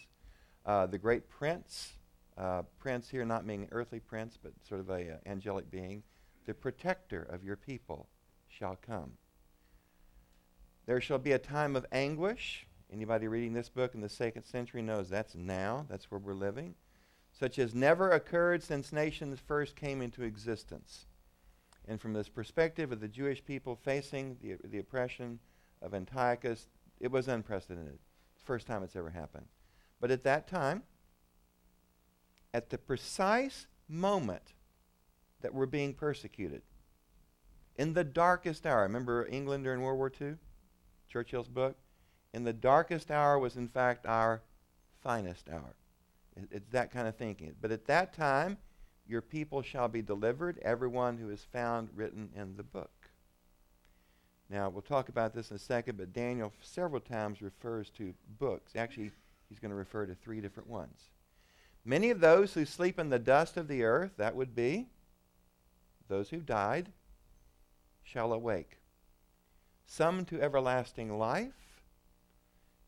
Uh, 0.65 0.85
the 0.85 0.97
great 0.97 1.29
prince, 1.29 1.93
uh, 2.37 2.63
prince 2.79 3.09
here 3.09 3.25
not 3.25 3.45
meaning 3.45 3.67
earthly 3.71 3.99
prince, 3.99 4.37
but 4.41 4.53
sort 4.67 4.79
of 4.79 4.89
a 4.89 5.13
uh, 5.13 5.15
angelic 5.25 5.69
being, 5.69 6.03
the 6.45 6.53
protector 6.53 7.23
of 7.23 7.43
your 7.43 7.55
people 7.55 8.07
shall 8.47 8.75
come. 8.75 9.11
There 10.85 11.01
shall 11.01 11.19
be 11.19 11.31
a 11.33 11.39
time 11.39 11.75
of 11.75 11.85
anguish. 11.91 12.65
Anybody 12.91 13.27
reading 13.27 13.53
this 13.53 13.69
book 13.69 13.93
in 13.93 14.01
the 14.01 14.09
second 14.09 14.43
century 14.43 14.81
knows 14.81 15.09
that's 15.09 15.35
now. 15.35 15.85
That's 15.89 16.09
where 16.09 16.19
we're 16.19 16.33
living. 16.33 16.75
Such 17.31 17.59
as 17.59 17.73
never 17.73 18.11
occurred 18.11 18.63
since 18.63 18.91
nations 18.91 19.39
first 19.39 19.75
came 19.75 20.01
into 20.01 20.23
existence. 20.23 21.05
And 21.87 22.01
from 22.01 22.13
this 22.13 22.29
perspective 22.29 22.91
of 22.91 22.99
the 22.99 23.07
Jewish 23.07 23.43
people 23.43 23.75
facing 23.75 24.37
the, 24.41 24.57
the 24.63 24.79
oppression 24.79 25.39
of 25.81 25.93
Antiochus, 25.93 26.67
it 26.99 27.11
was 27.11 27.27
unprecedented. 27.27 27.99
First 28.43 28.67
time 28.67 28.83
it's 28.83 28.95
ever 28.95 29.09
happened. 29.09 29.45
But 29.99 30.11
at 30.11 30.23
that 30.23 30.47
time, 30.47 30.83
at 32.53 32.69
the 32.69 32.77
precise 32.77 33.67
moment 33.87 34.53
that 35.41 35.53
we're 35.53 35.65
being 35.65 35.93
persecuted, 35.93 36.61
in 37.75 37.93
the 37.93 38.03
darkest 38.03 38.65
hour, 38.65 38.83
remember 38.83 39.27
England 39.27 39.63
during 39.63 39.81
World 39.81 39.97
War 39.97 40.11
II? 40.21 40.35
Churchill's 41.07 41.47
book? 41.47 41.77
In 42.33 42.43
the 42.43 42.53
darkest 42.53 43.11
hour 43.11 43.39
was, 43.39 43.55
in 43.55 43.67
fact, 43.67 44.05
our 44.05 44.41
finest 45.01 45.49
hour. 45.49 45.75
It's 46.51 46.69
that 46.69 46.91
kind 46.91 47.07
of 47.07 47.15
thinking. 47.15 47.55
But 47.59 47.71
at 47.71 47.87
that 47.87 48.13
time, 48.13 48.57
your 49.07 49.21
people 49.21 49.61
shall 49.61 49.87
be 49.87 50.01
delivered, 50.01 50.59
everyone 50.61 51.17
who 51.17 51.29
is 51.29 51.45
found 51.51 51.89
written 51.95 52.29
in 52.35 52.55
the 52.55 52.63
book. 52.63 53.09
Now, 54.49 54.69
we'll 54.69 54.81
talk 54.81 55.09
about 55.09 55.33
this 55.33 55.49
in 55.49 55.55
a 55.55 55.59
second, 55.59 55.97
but 55.97 56.13
Daniel 56.13 56.53
several 56.61 57.01
times 57.01 57.41
refers 57.41 57.89
to 57.91 58.13
books. 58.37 58.75
Actually, 58.75 59.11
he's 59.49 59.59
going 59.59 59.71
to 59.71 59.75
refer 59.75 60.05
to 60.05 60.15
three 60.15 60.41
different 60.41 60.69
ones. 60.69 61.10
Many 61.83 62.09
of 62.11 62.19
those 62.19 62.53
who 62.53 62.65
sleep 62.65 62.99
in 62.99 63.09
the 63.09 63.19
dust 63.19 63.57
of 63.57 63.67
the 63.67 63.83
earth, 63.83 64.11
that 64.17 64.35
would 64.35 64.55
be 64.55 64.87
those 66.07 66.29
who 66.29 66.37
died, 66.37 66.91
shall 68.03 68.33
awake. 68.33 68.77
Some 69.85 70.25
to 70.25 70.41
everlasting 70.41 71.17
life, 71.17 71.53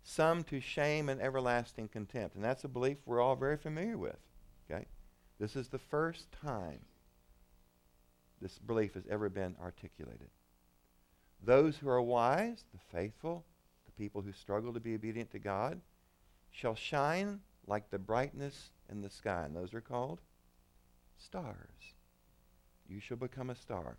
some 0.03 0.43
to 0.45 0.59
shame 0.59 1.09
and 1.09 1.21
everlasting 1.21 1.87
contempt. 1.87 2.35
And 2.35 2.43
that's 2.43 2.65
a 2.65 2.67
belief 2.67 2.97
we're 3.05 3.21
all 3.21 3.35
very 3.35 3.57
familiar 3.57 3.97
with. 3.97 4.17
Okay? 4.69 4.85
This 5.39 5.55
is 5.55 5.69
the 5.69 5.79
first 5.79 6.27
time 6.43 6.79
this 8.41 8.59
belief 8.59 8.93
has 8.93 9.05
ever 9.09 9.29
been 9.29 9.55
articulated. 9.61 10.29
Those 11.41 11.77
who 11.77 11.89
are 11.89 12.01
wise, 12.01 12.65
the 12.73 12.97
faithful, 12.97 13.45
the 13.85 13.91
people 13.93 14.21
who 14.21 14.33
struggle 14.33 14.73
to 14.73 14.79
be 14.79 14.95
obedient 14.95 15.31
to 15.31 15.39
God, 15.39 15.79
shall 16.51 16.75
shine 16.75 17.39
like 17.67 17.89
the 17.89 17.99
brightness 17.99 18.71
in 18.89 19.01
the 19.01 19.09
sky. 19.09 19.43
And 19.45 19.55
those 19.55 19.73
are 19.73 19.81
called 19.81 20.21
stars. 21.17 21.93
You 22.87 22.99
shall 22.99 23.17
become 23.17 23.49
a 23.49 23.55
star. 23.55 23.97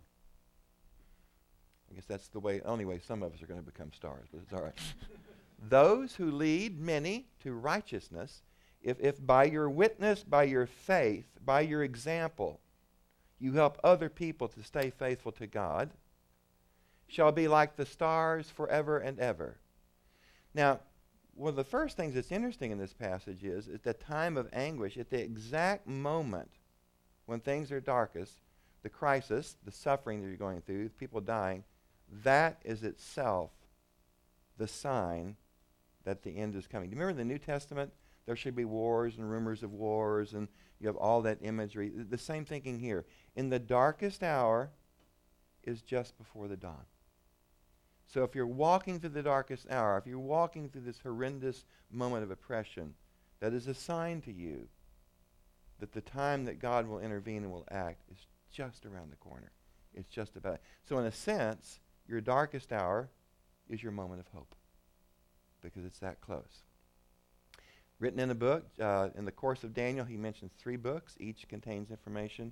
I 1.89 1.95
guess 1.95 2.05
that's 2.05 2.27
the 2.29 2.39
way, 2.39 2.61
only 2.65 2.85
way 2.85 2.99
some 3.05 3.23
of 3.23 3.33
us 3.33 3.41
are 3.41 3.47
going 3.47 3.59
to 3.59 3.65
become 3.65 3.91
stars, 3.93 4.27
but 4.31 4.41
it's 4.41 4.53
all 4.53 4.63
right. 4.63 4.77
those 5.69 6.15
who 6.15 6.31
lead 6.31 6.79
many 6.79 7.27
to 7.43 7.53
righteousness 7.53 8.41
if, 8.85 8.99
if 8.99 9.25
by 9.25 9.45
your 9.45 9.67
witness, 9.67 10.23
by 10.23 10.43
your 10.43 10.67
faith, 10.67 11.25
by 11.43 11.61
your 11.61 11.83
example, 11.83 12.59
you 13.39 13.53
help 13.53 13.79
other 13.83 14.09
people 14.09 14.47
to 14.47 14.63
stay 14.63 14.91
faithful 14.91 15.31
to 15.33 15.47
God, 15.47 15.89
shall 17.07 17.31
be 17.31 17.47
like 17.47 17.75
the 17.75 17.85
stars 17.85 18.49
forever 18.49 18.99
and 18.99 19.19
ever. 19.19 19.57
Now, 20.53 20.81
one 21.35 21.49
of 21.49 21.55
the 21.55 21.63
first 21.63 21.97
things 21.97 22.15
that's 22.15 22.31
interesting 22.31 22.71
in 22.71 22.77
this 22.77 22.93
passage 22.93 23.43
is 23.43 23.67
at 23.67 23.83
the 23.83 23.93
time 23.93 24.37
of 24.37 24.49
anguish, 24.53 24.97
at 24.97 25.09
the 25.09 25.21
exact 25.21 25.87
moment 25.87 26.49
when 27.25 27.39
things 27.39 27.71
are 27.71 27.79
darkest, 27.79 28.39
the 28.83 28.89
crisis, 28.89 29.55
the 29.63 29.71
suffering 29.71 30.21
that 30.21 30.27
you're 30.27 30.37
going 30.37 30.61
through, 30.61 30.89
people 30.89 31.21
dying, 31.21 31.63
that 32.23 32.61
is 32.63 32.83
itself 32.83 33.51
the 34.57 34.67
sign 34.67 35.35
that 36.05 36.23
the 36.23 36.37
end 36.37 36.55
is 36.55 36.67
coming. 36.67 36.89
Do 36.89 36.95
you 36.95 37.01
remember 37.01 37.17
the 37.21 37.27
New 37.27 37.39
Testament? 37.39 37.91
there 38.25 38.35
should 38.35 38.55
be 38.55 38.65
wars 38.65 39.17
and 39.17 39.29
rumors 39.29 39.63
of 39.63 39.71
wars, 39.71 40.33
and 40.33 40.47
you 40.79 40.87
have 40.87 40.95
all 40.95 41.21
that 41.21 41.37
imagery. 41.41 41.89
The 41.89 42.17
same 42.17 42.45
thinking 42.45 42.79
here. 42.79 43.05
In 43.35 43.49
the 43.49 43.59
darkest 43.59 44.23
hour 44.23 44.71
is 45.63 45.81
just 45.81 46.17
before 46.17 46.47
the 46.47 46.57
dawn. 46.57 46.85
So 48.07 48.23
if 48.23 48.35
you're 48.35 48.47
walking 48.47 48.99
through 48.99 49.09
the 49.09 49.23
darkest 49.23 49.69
hour, 49.69 49.97
if 49.97 50.07
you're 50.07 50.19
walking 50.19 50.69
through 50.69 50.81
this 50.81 50.99
horrendous 50.99 51.65
moment 51.91 52.23
of 52.23 52.31
oppression, 52.31 52.93
that 53.39 53.53
is 53.53 53.67
a 53.67 53.73
sign 53.73 54.21
to 54.21 54.31
you 54.31 54.67
that 55.79 55.91
the 55.91 56.01
time 56.01 56.45
that 56.45 56.59
God 56.59 56.87
will 56.87 56.99
intervene 56.99 57.43
and 57.43 57.51
will 57.51 57.67
act 57.69 58.03
is 58.11 58.17
just 58.51 58.85
around 58.85 59.11
the 59.11 59.17
corner. 59.17 59.51
It's 59.93 60.09
just 60.09 60.35
about. 60.35 60.59
So 60.87 60.97
in 60.99 61.05
a 61.05 61.11
sense, 61.11 61.79
your 62.07 62.21
darkest 62.21 62.71
hour 62.71 63.09
is 63.69 63.81
your 63.81 63.91
moment 63.91 64.21
of 64.21 64.27
hope 64.27 64.55
because 65.61 65.83
it's 65.83 65.99
that 65.99 66.21
close 66.21 66.63
written 67.99 68.19
in 68.19 68.29
a 68.29 68.35
book. 68.35 68.65
Uh, 68.79 69.09
in 69.17 69.25
the 69.25 69.31
course 69.31 69.63
of 69.63 69.73
Daniel, 69.73 70.05
he 70.05 70.17
mentions 70.17 70.51
three 70.57 70.75
books. 70.75 71.15
Each 71.19 71.47
contains 71.47 71.91
information. 71.91 72.51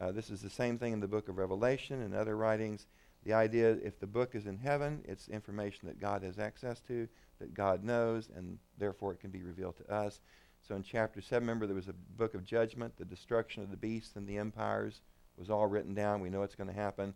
Uh, 0.00 0.12
this 0.12 0.30
is 0.30 0.40
the 0.40 0.50
same 0.50 0.78
thing 0.78 0.92
in 0.92 1.00
the 1.00 1.08
book 1.08 1.28
of 1.28 1.38
Revelation 1.38 2.02
and 2.02 2.14
other 2.14 2.36
writings. 2.36 2.86
The 3.24 3.32
idea 3.34 3.72
if 3.82 4.00
the 4.00 4.06
book 4.06 4.34
is 4.34 4.46
in 4.46 4.56
heaven, 4.56 5.02
it's 5.04 5.28
information 5.28 5.88
that 5.88 6.00
God 6.00 6.22
has 6.22 6.38
access 6.38 6.80
to, 6.88 7.06
that 7.38 7.54
God 7.54 7.84
knows, 7.84 8.30
and 8.34 8.58
therefore 8.78 9.12
it 9.12 9.20
can 9.20 9.30
be 9.30 9.42
revealed 9.42 9.76
to 9.76 9.92
us. 9.92 10.20
So 10.66 10.74
in 10.74 10.82
chapter 10.82 11.20
7, 11.20 11.40
remember 11.42 11.66
there 11.66 11.76
was 11.76 11.88
a 11.88 11.94
book 12.16 12.34
of 12.34 12.44
judgment, 12.44 12.96
the 12.96 13.04
destruction 13.04 13.62
of 13.62 13.70
the 13.70 13.76
beasts 13.76 14.16
and 14.16 14.26
the 14.26 14.38
empires 14.38 15.00
was 15.36 15.50
all 15.50 15.66
written 15.66 15.94
down. 15.94 16.20
We 16.20 16.30
know 16.30 16.42
it's 16.42 16.54
going 16.54 16.68
to 16.68 16.74
happen. 16.74 17.14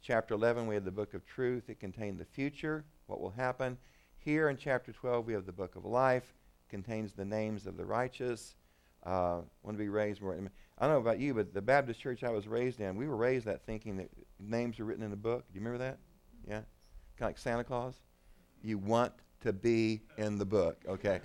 Chapter 0.00 0.34
11, 0.34 0.66
we 0.66 0.74
have 0.74 0.84
the 0.84 0.90
book 0.90 1.14
of 1.14 1.26
truth. 1.26 1.68
It 1.68 1.80
contained 1.80 2.18
the 2.18 2.24
future, 2.24 2.84
what 3.06 3.20
will 3.20 3.30
happen. 3.30 3.78
Here 4.18 4.48
in 4.48 4.56
chapter 4.56 4.92
12, 4.92 5.26
we 5.26 5.32
have 5.32 5.46
the 5.46 5.52
book 5.52 5.76
of 5.76 5.84
life 5.84 6.34
contains 6.68 7.12
the 7.12 7.24
names 7.24 7.66
of 7.66 7.76
the 7.76 7.84
righteous. 7.84 8.54
Uh, 9.04 9.40
want 9.62 9.76
to 9.76 9.82
be 9.82 9.88
raised 9.88 10.22
more. 10.22 10.34
I 10.34 10.86
don't 10.86 10.94
know 10.94 11.00
about 11.00 11.20
you, 11.20 11.34
but 11.34 11.52
the 11.52 11.62
Baptist 11.62 12.00
church 12.00 12.24
I 12.24 12.30
was 12.30 12.48
raised 12.48 12.80
in, 12.80 12.96
we 12.96 13.06
were 13.06 13.16
raised 13.16 13.46
that 13.46 13.64
thinking 13.66 13.96
that 13.98 14.08
names 14.48 14.80
are 14.80 14.84
written 14.84 15.04
in 15.04 15.12
a 15.12 15.16
book. 15.16 15.44
Do 15.52 15.58
you 15.58 15.64
remember 15.64 15.84
that? 15.84 15.98
Yeah? 16.46 16.54
Kind 16.54 16.66
of 17.20 17.28
like 17.28 17.38
Santa 17.38 17.64
Claus. 17.64 17.94
You 18.62 18.78
want 18.78 19.12
to 19.40 19.52
be 19.52 20.00
in 20.16 20.38
the 20.38 20.44
book, 20.44 20.78
okay? 20.88 21.20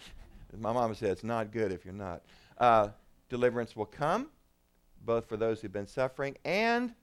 My 0.58 0.72
mama 0.72 0.94
said 0.94 1.10
it's 1.10 1.24
not 1.24 1.52
good 1.52 1.72
if 1.72 1.84
you're 1.84 1.94
not. 1.94 2.22
Uh, 2.56 2.88
deliverance 3.28 3.76
will 3.76 3.86
come, 3.86 4.28
both 5.04 5.28
for 5.28 5.36
those 5.36 5.60
who've 5.60 5.72
been 5.72 5.86
suffering 5.86 6.36
and, 6.44 6.94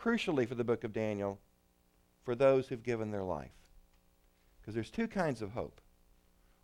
crucially 0.00 0.48
for 0.48 0.54
the 0.54 0.64
book 0.64 0.84
of 0.84 0.92
Daniel, 0.92 1.38
for 2.24 2.34
those 2.34 2.68
who've 2.68 2.82
given 2.82 3.10
their 3.10 3.24
life. 3.24 3.50
Because 4.60 4.74
there's 4.74 4.90
two 4.90 5.08
kinds 5.08 5.42
of 5.42 5.50
hope. 5.50 5.80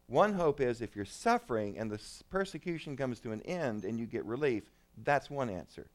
One 0.07 0.33
hope 0.33 0.61
is 0.61 0.81
if 0.81 0.97
you're 0.97 1.05
suffering 1.05 1.79
and 1.79 1.91
the 1.91 2.01
persecution 2.31 2.97
comes 2.97 3.21
to 3.21 3.33
an 3.33 3.43
end 3.43 3.85
and 3.85 3.99
you 3.99 4.07
get 4.07 4.25
relief, 4.25 4.71
that's 5.05 5.29
one 5.29 5.51
answer. 5.51 5.89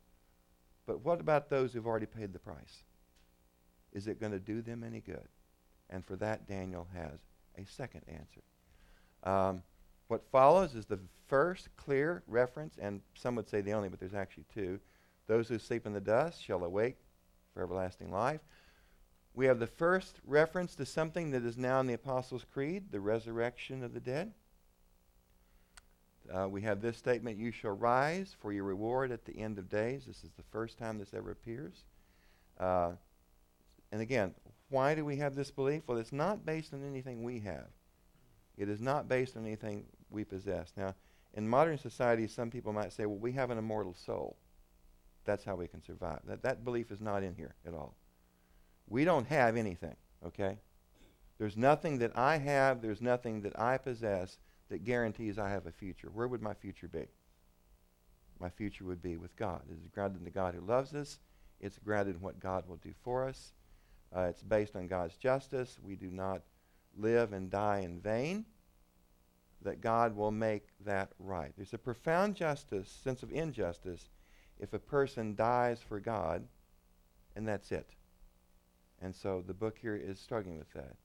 But 0.85 1.03
what 1.03 1.19
about 1.19 1.49
those 1.49 1.73
who've 1.73 1.87
already 1.87 2.05
paid 2.05 2.33
the 2.33 2.39
price? 2.39 2.83
Is 3.93 4.07
it 4.07 4.19
going 4.19 4.31
to 4.31 4.39
do 4.39 4.61
them 4.61 4.83
any 4.83 4.99
good? 4.99 5.27
And 5.89 6.05
for 6.05 6.15
that, 6.17 6.47
Daniel 6.47 6.87
has 6.93 7.19
a 7.57 7.65
second 7.65 8.01
answer. 8.07 8.41
Um, 9.23 9.63
what 10.07 10.23
follows 10.31 10.75
is 10.75 10.85
the 10.85 10.99
first 11.27 11.69
clear 11.77 12.23
reference, 12.27 12.77
and 12.81 13.01
some 13.13 13.35
would 13.35 13.49
say 13.49 13.61
the 13.61 13.73
only, 13.73 13.89
but 13.89 13.99
there's 13.99 14.13
actually 14.13 14.45
two. 14.53 14.79
Those 15.27 15.47
who 15.47 15.57
sleep 15.57 15.85
in 15.85 15.93
the 15.93 16.01
dust 16.01 16.43
shall 16.43 16.63
awake 16.63 16.97
for 17.53 17.63
everlasting 17.63 18.11
life. 18.11 18.41
We 19.33 19.45
have 19.45 19.59
the 19.59 19.67
first 19.67 20.19
reference 20.25 20.75
to 20.75 20.85
something 20.85 21.31
that 21.31 21.43
is 21.43 21.57
now 21.57 21.79
in 21.79 21.87
the 21.87 21.93
Apostles' 21.93 22.45
Creed, 22.51 22.91
the 22.91 22.99
resurrection 22.99 23.83
of 23.83 23.93
the 23.93 23.99
dead. 23.99 24.33
Uh, 26.31 26.47
we 26.47 26.61
have 26.61 26.81
this 26.81 26.97
statement, 26.97 27.37
You 27.37 27.51
shall 27.51 27.71
rise 27.71 28.35
for 28.39 28.53
your 28.53 28.63
reward 28.63 29.11
at 29.11 29.25
the 29.25 29.37
end 29.37 29.57
of 29.57 29.69
days. 29.69 30.05
This 30.05 30.23
is 30.23 30.31
the 30.37 30.43
first 30.51 30.77
time 30.77 30.97
this 30.97 31.13
ever 31.13 31.31
appears. 31.31 31.83
Uh, 32.59 32.91
and 33.91 34.01
again, 34.01 34.33
why 34.69 34.95
do 34.95 35.03
we 35.05 35.17
have 35.17 35.35
this 35.35 35.51
belief? 35.51 35.83
Well, 35.85 35.97
it's 35.97 36.13
not 36.13 36.45
based 36.45 36.73
on 36.73 36.85
anything 36.85 37.23
we 37.23 37.39
have, 37.41 37.67
it 38.57 38.69
is 38.69 38.81
not 38.81 39.07
based 39.07 39.35
on 39.35 39.45
anything 39.45 39.85
we 40.09 40.23
possess. 40.23 40.71
Now, 40.77 40.95
In 41.33 41.47
modern 41.47 41.77
society, 41.77 42.27
some 42.27 42.51
people 42.51 42.73
might 42.73 42.93
say, 42.93 43.05
well, 43.05 43.17
we 43.17 43.31
have 43.33 43.49
an 43.49 43.57
immortal 43.57 43.93
soul. 43.93 44.37
That's 45.25 45.43
how 45.43 45.55
we 45.55 45.67
can 45.67 45.81
survive. 45.81 46.19
That, 46.25 46.43
that 46.43 46.63
belief 46.63 46.91
is 46.91 47.01
not 47.01 47.23
in 47.23 47.33
here 47.33 47.55
at 47.65 47.73
all. 47.73 47.95
We 48.87 49.03
don't 49.03 49.27
have 49.27 49.57
anything, 49.57 49.95
okay? 50.25 50.59
There's 51.39 51.57
nothing 51.57 51.97
that 51.99 52.15
I 52.15 52.37
have, 52.37 52.81
there's 52.81 53.01
nothing 53.01 53.41
that 53.41 53.59
I 53.59 53.77
possess 53.77 54.37
that 54.73 54.83
guarantees 54.83 55.37
I 55.37 55.51
have 55.51 55.67
a 55.67 55.71
future. 55.71 56.09
Where 56.11 56.27
would 56.27 56.41
my 56.41 56.55
future 56.55 56.87
be? 56.87 57.05
My 58.39 58.49
future 58.49 58.85
would 58.85 59.03
be 59.03 59.17
with 59.17 59.35
God. 59.35 59.61
It 59.69 59.73
is 59.73 59.87
grounded 59.93 60.17
in 60.17 60.25
the 60.25 60.31
God 60.31 60.55
who 60.55 60.61
loves 60.61 60.95
us. 60.95 61.19
It's 61.61 61.77
grounded 61.77 62.15
in 62.15 62.21
what 62.21 62.39
God 62.39 62.67
will 62.67 62.77
do 62.77 62.91
for 63.03 63.27
us. 63.27 63.53
Uh, 64.15 64.21
it's 64.21 64.41
based 64.41 64.75
on 64.75 64.87
God's 64.87 65.15
justice. 65.15 65.77
We 65.83 65.95
do 65.95 66.09
not 66.09 66.41
live 66.97 67.33
and 67.33 67.51
die 67.51 67.81
in 67.81 68.01
vain. 68.01 68.45
That 69.61 69.79
God 69.79 70.15
will 70.15 70.31
make 70.31 70.69
that 70.83 71.11
right. 71.19 71.51
There's 71.55 71.75
a 71.75 71.77
profound 71.77 72.35
justice, 72.35 72.89
sense 73.03 73.21
of 73.21 73.31
injustice, 73.31 74.09
if 74.59 74.73
a 74.73 74.79
person 74.79 75.35
dies 75.35 75.81
for 75.87 75.99
God, 75.99 76.47
and 77.35 77.47
that's 77.47 77.71
it. 77.71 77.91
And 79.03 79.15
so 79.15 79.43
the 79.45 79.53
book 79.53 79.77
here 79.79 79.95
is 79.95 80.19
struggling 80.19 80.57
with 80.57 80.73
that. 80.73 80.95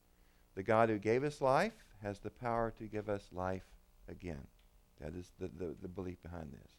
The 0.54 0.62
God 0.62 0.88
who 0.88 0.98
gave 0.98 1.22
us 1.22 1.42
life 1.42 1.74
has 2.02 2.18
the 2.18 2.30
power 2.30 2.72
to 2.78 2.84
give 2.84 3.08
us 3.08 3.28
life 3.32 3.66
again. 4.08 4.46
That 5.00 5.14
is 5.14 5.30
the, 5.38 5.48
the, 5.48 5.74
the 5.80 5.88
belief 5.88 6.22
behind 6.22 6.52
this. 6.52 6.72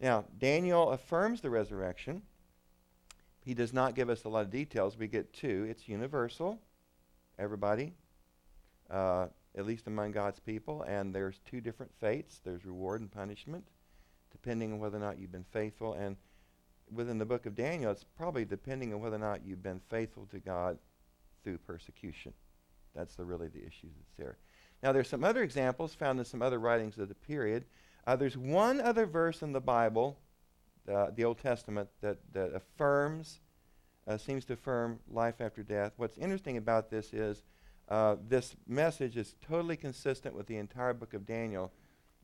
Now, 0.00 0.24
Daniel 0.38 0.90
affirms 0.90 1.40
the 1.40 1.50
resurrection. 1.50 2.22
He 3.44 3.54
does 3.54 3.72
not 3.72 3.94
give 3.94 4.10
us 4.10 4.24
a 4.24 4.28
lot 4.28 4.42
of 4.42 4.50
details. 4.50 4.96
We 4.96 5.08
get 5.08 5.32
two. 5.32 5.66
It's 5.68 5.88
universal, 5.88 6.60
everybody, 7.38 7.94
uh, 8.90 9.26
at 9.56 9.66
least 9.66 9.86
among 9.86 10.12
God's 10.12 10.38
people, 10.38 10.82
and 10.82 11.14
there's 11.14 11.40
two 11.50 11.60
different 11.60 11.92
fates. 11.98 12.40
There's 12.44 12.64
reward 12.64 13.00
and 13.00 13.10
punishment, 13.10 13.64
depending 14.30 14.72
on 14.72 14.78
whether 14.78 14.98
or 14.98 15.00
not 15.00 15.18
you've 15.18 15.32
been 15.32 15.46
faithful. 15.50 15.94
And 15.94 16.16
within 16.92 17.18
the 17.18 17.24
book 17.24 17.46
of 17.46 17.56
Daniel, 17.56 17.90
it's 17.90 18.04
probably 18.04 18.44
depending 18.44 18.94
on 18.94 19.00
whether 19.00 19.16
or 19.16 19.20
not 19.20 19.44
you've 19.44 19.62
been 19.62 19.80
faithful 19.88 20.26
to 20.26 20.38
God 20.38 20.78
through 21.42 21.58
persecution. 21.58 22.32
That's 22.94 23.14
the, 23.14 23.24
really 23.24 23.48
the 23.48 23.64
issue 23.66 23.88
that's 23.96 24.14
there. 24.16 24.38
Now, 24.82 24.92
there's 24.92 25.08
some 25.08 25.24
other 25.24 25.42
examples 25.42 25.94
found 25.94 26.18
in 26.18 26.24
some 26.24 26.42
other 26.42 26.58
writings 26.58 26.98
of 26.98 27.08
the 27.08 27.14
period. 27.14 27.64
Uh, 28.06 28.16
there's 28.16 28.36
one 28.36 28.80
other 28.80 29.06
verse 29.06 29.42
in 29.42 29.52
the 29.52 29.60
Bible, 29.60 30.18
uh, 30.92 31.08
the 31.14 31.24
Old 31.24 31.38
Testament, 31.38 31.88
that, 32.00 32.18
that 32.32 32.54
affirms, 32.54 33.40
uh, 34.06 34.16
seems 34.16 34.44
to 34.46 34.54
affirm 34.54 35.00
life 35.10 35.40
after 35.40 35.62
death. 35.62 35.92
What's 35.96 36.16
interesting 36.16 36.56
about 36.56 36.90
this 36.90 37.12
is 37.12 37.42
uh, 37.88 38.16
this 38.28 38.54
message 38.66 39.16
is 39.16 39.34
totally 39.46 39.76
consistent 39.76 40.34
with 40.34 40.46
the 40.46 40.56
entire 40.56 40.94
book 40.94 41.14
of 41.14 41.26
Daniel, 41.26 41.72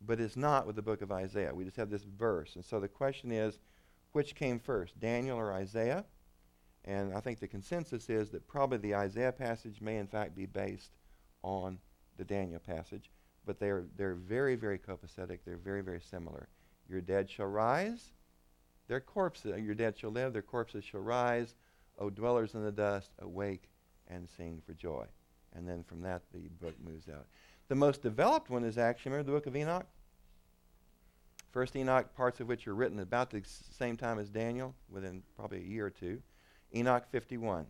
but 0.06 0.20
is 0.20 0.36
not 0.36 0.66
with 0.66 0.76
the 0.76 0.82
book 0.82 1.02
of 1.02 1.10
Isaiah. 1.10 1.54
We 1.54 1.64
just 1.64 1.76
have 1.76 1.90
this 1.90 2.04
verse. 2.04 2.54
And 2.54 2.64
so 2.64 2.80
the 2.80 2.88
question 2.88 3.32
is, 3.32 3.58
which 4.12 4.34
came 4.34 4.58
first, 4.60 5.00
Daniel 5.00 5.38
or 5.38 5.52
Isaiah? 5.52 6.04
And 6.84 7.14
I 7.14 7.20
think 7.20 7.40
the 7.40 7.48
consensus 7.48 8.10
is 8.10 8.30
that 8.30 8.46
probably 8.46 8.78
the 8.78 8.94
Isaiah 8.94 9.32
passage 9.32 9.80
may 9.80 9.96
in 9.96 10.06
fact 10.06 10.36
be 10.36 10.46
based 10.46 10.92
on 11.42 11.78
the 12.18 12.24
Daniel 12.24 12.60
passage, 12.60 13.10
but 13.46 13.58
they're, 13.58 13.84
they're 13.96 14.14
very, 14.14 14.54
very 14.54 14.78
copacetic. 14.78 15.40
They're 15.44 15.56
very, 15.56 15.82
very 15.82 16.00
similar. 16.00 16.48
Your 16.88 17.00
dead 17.00 17.30
shall 17.30 17.46
rise, 17.46 18.12
their 18.86 19.00
corpses, 19.00 19.52
uh, 19.52 19.56
your 19.56 19.74
dead 19.74 19.96
shall 19.96 20.10
live, 20.10 20.32
their 20.32 20.42
corpses 20.42 20.84
shall 20.84 21.00
rise. 21.00 21.54
O 21.98 22.10
dwellers 22.10 22.54
in 22.54 22.64
the 22.64 22.72
dust, 22.72 23.12
awake 23.20 23.70
and 24.08 24.28
sing 24.36 24.60
for 24.66 24.74
joy. 24.74 25.06
And 25.54 25.66
then 25.66 25.84
from 25.84 26.00
that, 26.02 26.22
the 26.32 26.48
book 26.60 26.74
moves 26.84 27.08
out. 27.08 27.26
The 27.68 27.74
most 27.74 28.02
developed 28.02 28.50
one 28.50 28.64
is 28.64 28.76
actually, 28.76 29.12
remember 29.12 29.30
the 29.30 29.38
book 29.38 29.46
of 29.46 29.56
Enoch? 29.56 29.86
First 31.52 31.76
Enoch, 31.76 32.14
parts 32.16 32.40
of 32.40 32.48
which 32.48 32.66
are 32.66 32.74
written 32.74 32.98
about 32.98 33.30
the 33.30 33.42
same 33.44 33.96
time 33.96 34.18
as 34.18 34.28
Daniel, 34.28 34.74
within 34.90 35.22
probably 35.36 35.58
a 35.58 35.66
year 35.66 35.86
or 35.86 35.90
two. 35.90 36.20
Enoch 36.74 37.04
51. 37.10 37.66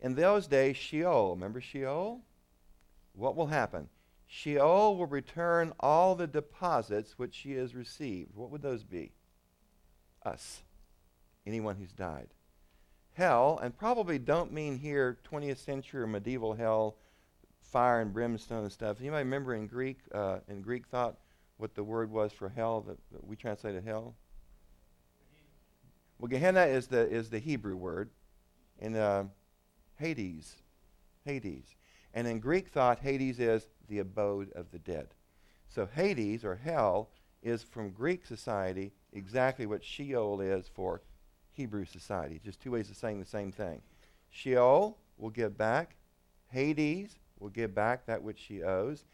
In 0.00 0.14
those 0.14 0.46
days, 0.46 0.76
Sheol, 0.76 1.34
remember 1.34 1.60
Sheol? 1.60 2.20
What 3.14 3.36
will 3.36 3.46
happen? 3.46 3.88
Sheol 4.26 4.96
will 4.96 5.06
return 5.06 5.72
all 5.78 6.14
the 6.14 6.26
deposits 6.26 7.18
which 7.18 7.34
she 7.34 7.52
has 7.52 7.74
received. 7.74 8.34
What 8.34 8.50
would 8.50 8.62
those 8.62 8.82
be? 8.82 9.12
Us. 10.24 10.62
Anyone 11.46 11.76
who's 11.76 11.92
died. 11.92 12.28
Hell, 13.12 13.60
and 13.62 13.76
probably 13.76 14.18
don't 14.18 14.52
mean 14.52 14.78
here 14.78 15.18
20th 15.30 15.58
century 15.58 16.02
or 16.02 16.06
medieval 16.06 16.54
hell, 16.54 16.96
fire 17.60 18.00
and 18.00 18.12
brimstone 18.12 18.62
and 18.62 18.72
stuff. 18.72 18.96
Anybody 19.00 19.24
remember 19.24 19.54
in 19.54 19.66
Greek, 19.66 19.98
uh, 20.12 20.38
in 20.48 20.62
Greek 20.62 20.86
thought, 20.86 21.18
what 21.58 21.74
the 21.74 21.84
word 21.84 22.10
was 22.10 22.32
for 22.32 22.48
hell 22.48 22.80
that, 22.82 22.98
that 23.12 23.24
we 23.24 23.36
translated 23.36 23.84
hell? 23.84 24.14
Well, 26.18 26.28
Gehenna 26.28 26.64
is 26.64 26.86
the, 26.86 27.08
is 27.08 27.28
the 27.28 27.38
Hebrew 27.38 27.76
word 27.76 28.10
in 28.82 28.96
uh, 28.96 29.24
Hades. 29.96 30.56
Hades. 31.24 31.76
And 32.12 32.26
in 32.26 32.40
Greek 32.40 32.68
thought, 32.68 32.98
Hades 32.98 33.38
is 33.38 33.68
the 33.88 34.00
abode 34.00 34.52
of 34.52 34.70
the 34.70 34.78
dead. 34.78 35.08
So 35.68 35.86
Hades, 35.86 36.44
or 36.44 36.56
hell, 36.56 37.08
is 37.42 37.62
from 37.62 37.90
Greek 37.90 38.26
society 38.26 38.92
exactly 39.12 39.66
what 39.66 39.84
Sheol 39.84 40.40
is 40.40 40.68
for 40.74 41.00
Hebrew 41.52 41.84
society. 41.84 42.40
Just 42.44 42.60
two 42.60 42.72
ways 42.72 42.90
of 42.90 42.96
saying 42.96 43.20
the 43.20 43.24
same 43.24 43.52
thing. 43.52 43.80
Sheol 44.30 44.98
will 45.16 45.30
give 45.30 45.56
back. 45.56 45.96
Hades 46.48 47.18
will 47.38 47.50
give 47.50 47.74
back 47.74 48.06
that 48.06 48.22
which 48.22 48.38
she 48.38 48.62
owes. 48.62 49.04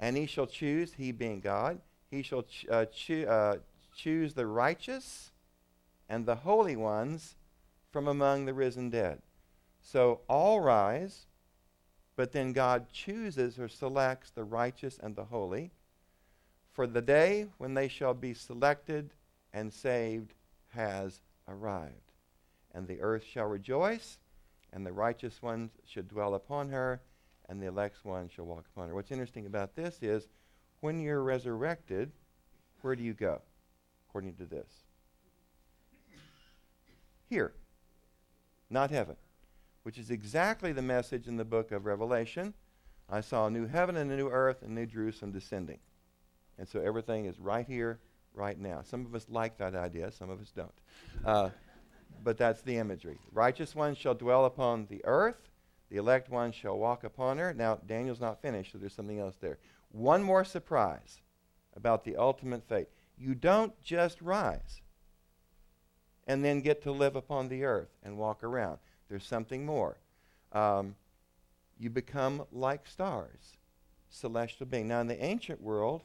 And 0.00 0.16
he 0.16 0.26
shall 0.26 0.46
choose, 0.46 0.94
he 0.94 1.12
being 1.12 1.40
God, 1.40 1.80
he 2.10 2.22
shall 2.22 2.42
ch- 2.42 2.66
uh, 2.70 2.86
uh, 3.28 3.56
choose 3.94 4.34
the 4.34 4.46
righteous 4.46 5.30
and 6.08 6.24
the 6.26 6.36
holy 6.36 6.74
ones 6.74 7.36
from 7.90 8.08
among 8.08 8.44
the 8.44 8.54
risen 8.54 8.90
dead. 8.90 9.20
So 9.80 10.20
all 10.28 10.60
rise, 10.60 11.26
but 12.16 12.32
then 12.32 12.52
God 12.52 12.90
chooses 12.92 13.58
or 13.58 13.68
selects 13.68 14.30
the 14.30 14.44
righteous 14.44 14.98
and 15.02 15.16
the 15.16 15.24
holy 15.24 15.72
for 16.72 16.86
the 16.86 17.02
day 17.02 17.46
when 17.58 17.74
they 17.74 17.88
shall 17.88 18.14
be 18.14 18.34
selected 18.34 19.12
and 19.52 19.72
saved 19.72 20.34
has 20.68 21.20
arrived. 21.48 22.12
And 22.72 22.86
the 22.86 23.00
earth 23.00 23.24
shall 23.24 23.46
rejoice, 23.46 24.18
and 24.72 24.86
the 24.86 24.92
righteous 24.92 25.42
ones 25.42 25.72
should 25.84 26.08
dwell 26.08 26.34
upon 26.34 26.68
her, 26.68 27.00
and 27.48 27.60
the 27.60 27.66
elect 27.66 28.04
ones 28.04 28.30
shall 28.32 28.46
walk 28.46 28.66
upon 28.72 28.88
her. 28.88 28.94
What's 28.94 29.10
interesting 29.10 29.46
about 29.46 29.74
this 29.74 29.98
is 30.02 30.28
when 30.80 31.00
you're 31.00 31.22
resurrected, 31.22 32.12
where 32.82 32.94
do 32.94 33.02
you 33.02 33.14
go? 33.14 33.42
According 34.08 34.34
to 34.34 34.44
this. 34.44 34.84
Here 37.28 37.52
not 38.70 38.90
heaven, 38.90 39.16
which 39.82 39.98
is 39.98 40.10
exactly 40.10 40.72
the 40.72 40.82
message 40.82 41.26
in 41.26 41.36
the 41.36 41.44
book 41.44 41.72
of 41.72 41.84
Revelation. 41.84 42.54
I 43.08 43.20
saw 43.20 43.46
a 43.46 43.50
new 43.50 43.66
heaven 43.66 43.96
and 43.96 44.10
a 44.10 44.16
new 44.16 44.28
earth 44.28 44.62
and 44.62 44.74
new 44.74 44.86
Jerusalem 44.86 45.32
descending. 45.32 45.78
And 46.58 46.68
so 46.68 46.80
everything 46.80 47.24
is 47.24 47.40
right 47.40 47.66
here, 47.66 47.98
right 48.34 48.58
now. 48.58 48.82
Some 48.82 49.04
of 49.04 49.14
us 49.14 49.26
like 49.28 49.58
that 49.58 49.74
idea, 49.74 50.12
some 50.12 50.30
of 50.30 50.40
us 50.40 50.52
don't. 50.54 50.72
Uh, 51.24 51.50
but 52.22 52.38
that's 52.38 52.62
the 52.62 52.76
imagery. 52.76 53.18
Righteous 53.32 53.74
ones 53.74 53.98
shall 53.98 54.14
dwell 54.14 54.44
upon 54.44 54.86
the 54.86 55.04
earth, 55.04 55.48
the 55.90 55.96
elect 55.96 56.30
ones 56.30 56.54
shall 56.54 56.78
walk 56.78 57.02
upon 57.02 57.38
her. 57.38 57.52
Now, 57.52 57.80
Daniel's 57.86 58.20
not 58.20 58.40
finished, 58.40 58.72
so 58.72 58.78
there's 58.78 58.94
something 58.94 59.18
else 59.18 59.34
there. 59.40 59.58
One 59.90 60.22
more 60.22 60.44
surprise 60.44 61.20
about 61.74 62.04
the 62.04 62.16
ultimate 62.16 62.62
fate. 62.68 62.88
You 63.18 63.34
don't 63.34 63.78
just 63.82 64.22
rise 64.22 64.80
and 66.30 66.44
then 66.44 66.60
get 66.60 66.80
to 66.80 66.92
live 66.92 67.16
upon 67.16 67.48
the 67.48 67.64
earth 67.64 67.88
and 68.04 68.16
walk 68.16 68.44
around. 68.44 68.78
There's 69.08 69.26
something 69.26 69.66
more. 69.66 69.96
Um, 70.52 70.94
you 71.76 71.90
become 71.90 72.44
like 72.52 72.86
stars, 72.86 73.56
celestial 74.10 74.66
being. 74.66 74.86
Now, 74.86 75.00
in 75.00 75.08
the 75.08 75.20
ancient 75.20 75.60
world, 75.60 76.02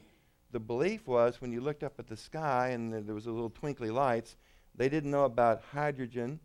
the 0.50 0.58
belief 0.58 1.06
was 1.06 1.40
when 1.40 1.52
you 1.52 1.60
looked 1.60 1.84
up 1.84 2.00
at 2.00 2.08
the 2.08 2.16
sky 2.16 2.70
and 2.70 2.92
there 3.06 3.14
was 3.14 3.26
a 3.26 3.30
little 3.30 3.50
twinkly 3.50 3.88
lights, 3.92 4.34
they 4.74 4.88
didn't 4.88 5.12
know 5.12 5.26
about 5.26 5.62
hydrogen 5.72 6.40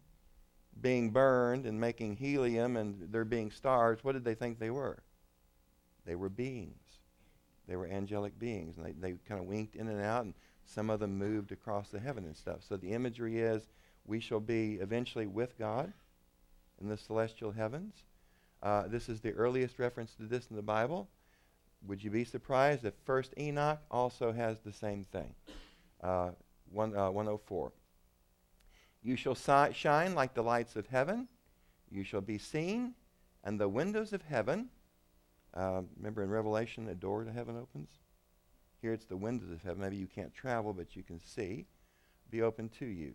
being 0.80 1.10
burned 1.10 1.66
and 1.66 1.82
making 1.82 2.18
helium 2.18 2.78
and 2.78 3.12
there 3.12 3.26
being 3.26 3.50
stars. 3.50 4.04
What 4.04 4.12
did 4.12 4.24
they 4.24 4.36
think 4.36 4.60
they 4.60 4.70
were? 4.70 5.02
They 6.06 6.16
were 6.16 6.30
beings. 6.30 7.00
They 7.68 7.76
were 7.76 7.88
angelic 7.88 8.38
beings. 8.38 8.78
And 8.78 8.86
they, 8.86 8.92
they 8.92 9.18
kind 9.28 9.42
of 9.42 9.48
winked 9.48 9.76
in 9.76 9.88
and 9.88 10.02
out, 10.02 10.26
and 10.26 10.36
some 10.66 10.90
of 10.90 11.00
them 11.00 11.18
moved 11.18 11.52
across 11.52 11.90
the 11.90 12.00
heaven 12.00 12.26
and 12.26 12.36
stuff. 12.36 12.64
So 12.68 12.78
the 12.78 12.92
imagery 12.92 13.40
is 13.40 13.68
we 14.06 14.20
shall 14.20 14.40
be 14.40 14.76
eventually 14.76 15.28
with 15.28 15.58
God 15.58 15.94
in 16.82 16.90
the 16.90 16.98
celestial 16.98 17.52
heavens. 17.52 17.96
Uh, 18.64 18.88
this 18.88 19.10
is 19.10 19.22
the 19.22 19.32
earliest 19.34 19.80
reference 19.80 20.14
to 20.16 20.24
this 20.24 20.48
in 20.50 20.56
the 20.56 20.62
Bible. 20.62 21.10
Would 21.88 22.04
you 22.04 22.12
be 22.12 22.24
surprised 22.24 22.86
if 22.86 22.94
First 23.06 23.34
Enoch 23.38 23.80
also 23.90 24.32
has 24.32 24.60
the 24.60 24.72
same 24.72 25.04
thing? 25.04 25.34
Uh, 26.02 26.32
one, 26.72 26.96
uh, 26.96 27.10
104. 27.10 27.72
You 29.04 29.16
shall 29.16 29.36
si- 29.36 29.74
shine 29.74 30.14
like 30.14 30.34
the 30.34 30.44
lights 30.44 30.76
of 30.76 30.88
heaven. 30.88 31.28
You 31.90 32.04
shall 32.04 32.22
be 32.22 32.38
seen, 32.38 32.94
and 33.44 33.60
the 33.60 33.68
windows 33.68 34.14
of 34.14 34.22
heaven. 34.22 34.70
Uh, 35.54 35.82
remember 35.98 36.24
in 36.24 36.30
Revelation, 36.30 36.88
a 36.88 36.96
door 36.96 37.24
to 37.24 37.32
heaven 37.32 37.58
opens? 37.58 37.90
Here 38.82 38.94
it's 38.94 39.06
the 39.06 39.18
windows 39.18 39.52
of 39.52 39.62
heaven. 39.62 39.82
Maybe 39.82 39.98
you 39.98 40.08
can't 40.08 40.34
travel, 40.34 40.74
but 40.74 40.96
you 40.96 41.04
can 41.04 41.20
see. 41.20 41.68
Be 42.32 42.42
open 42.42 42.70
to 42.80 42.86
you. 42.86 43.14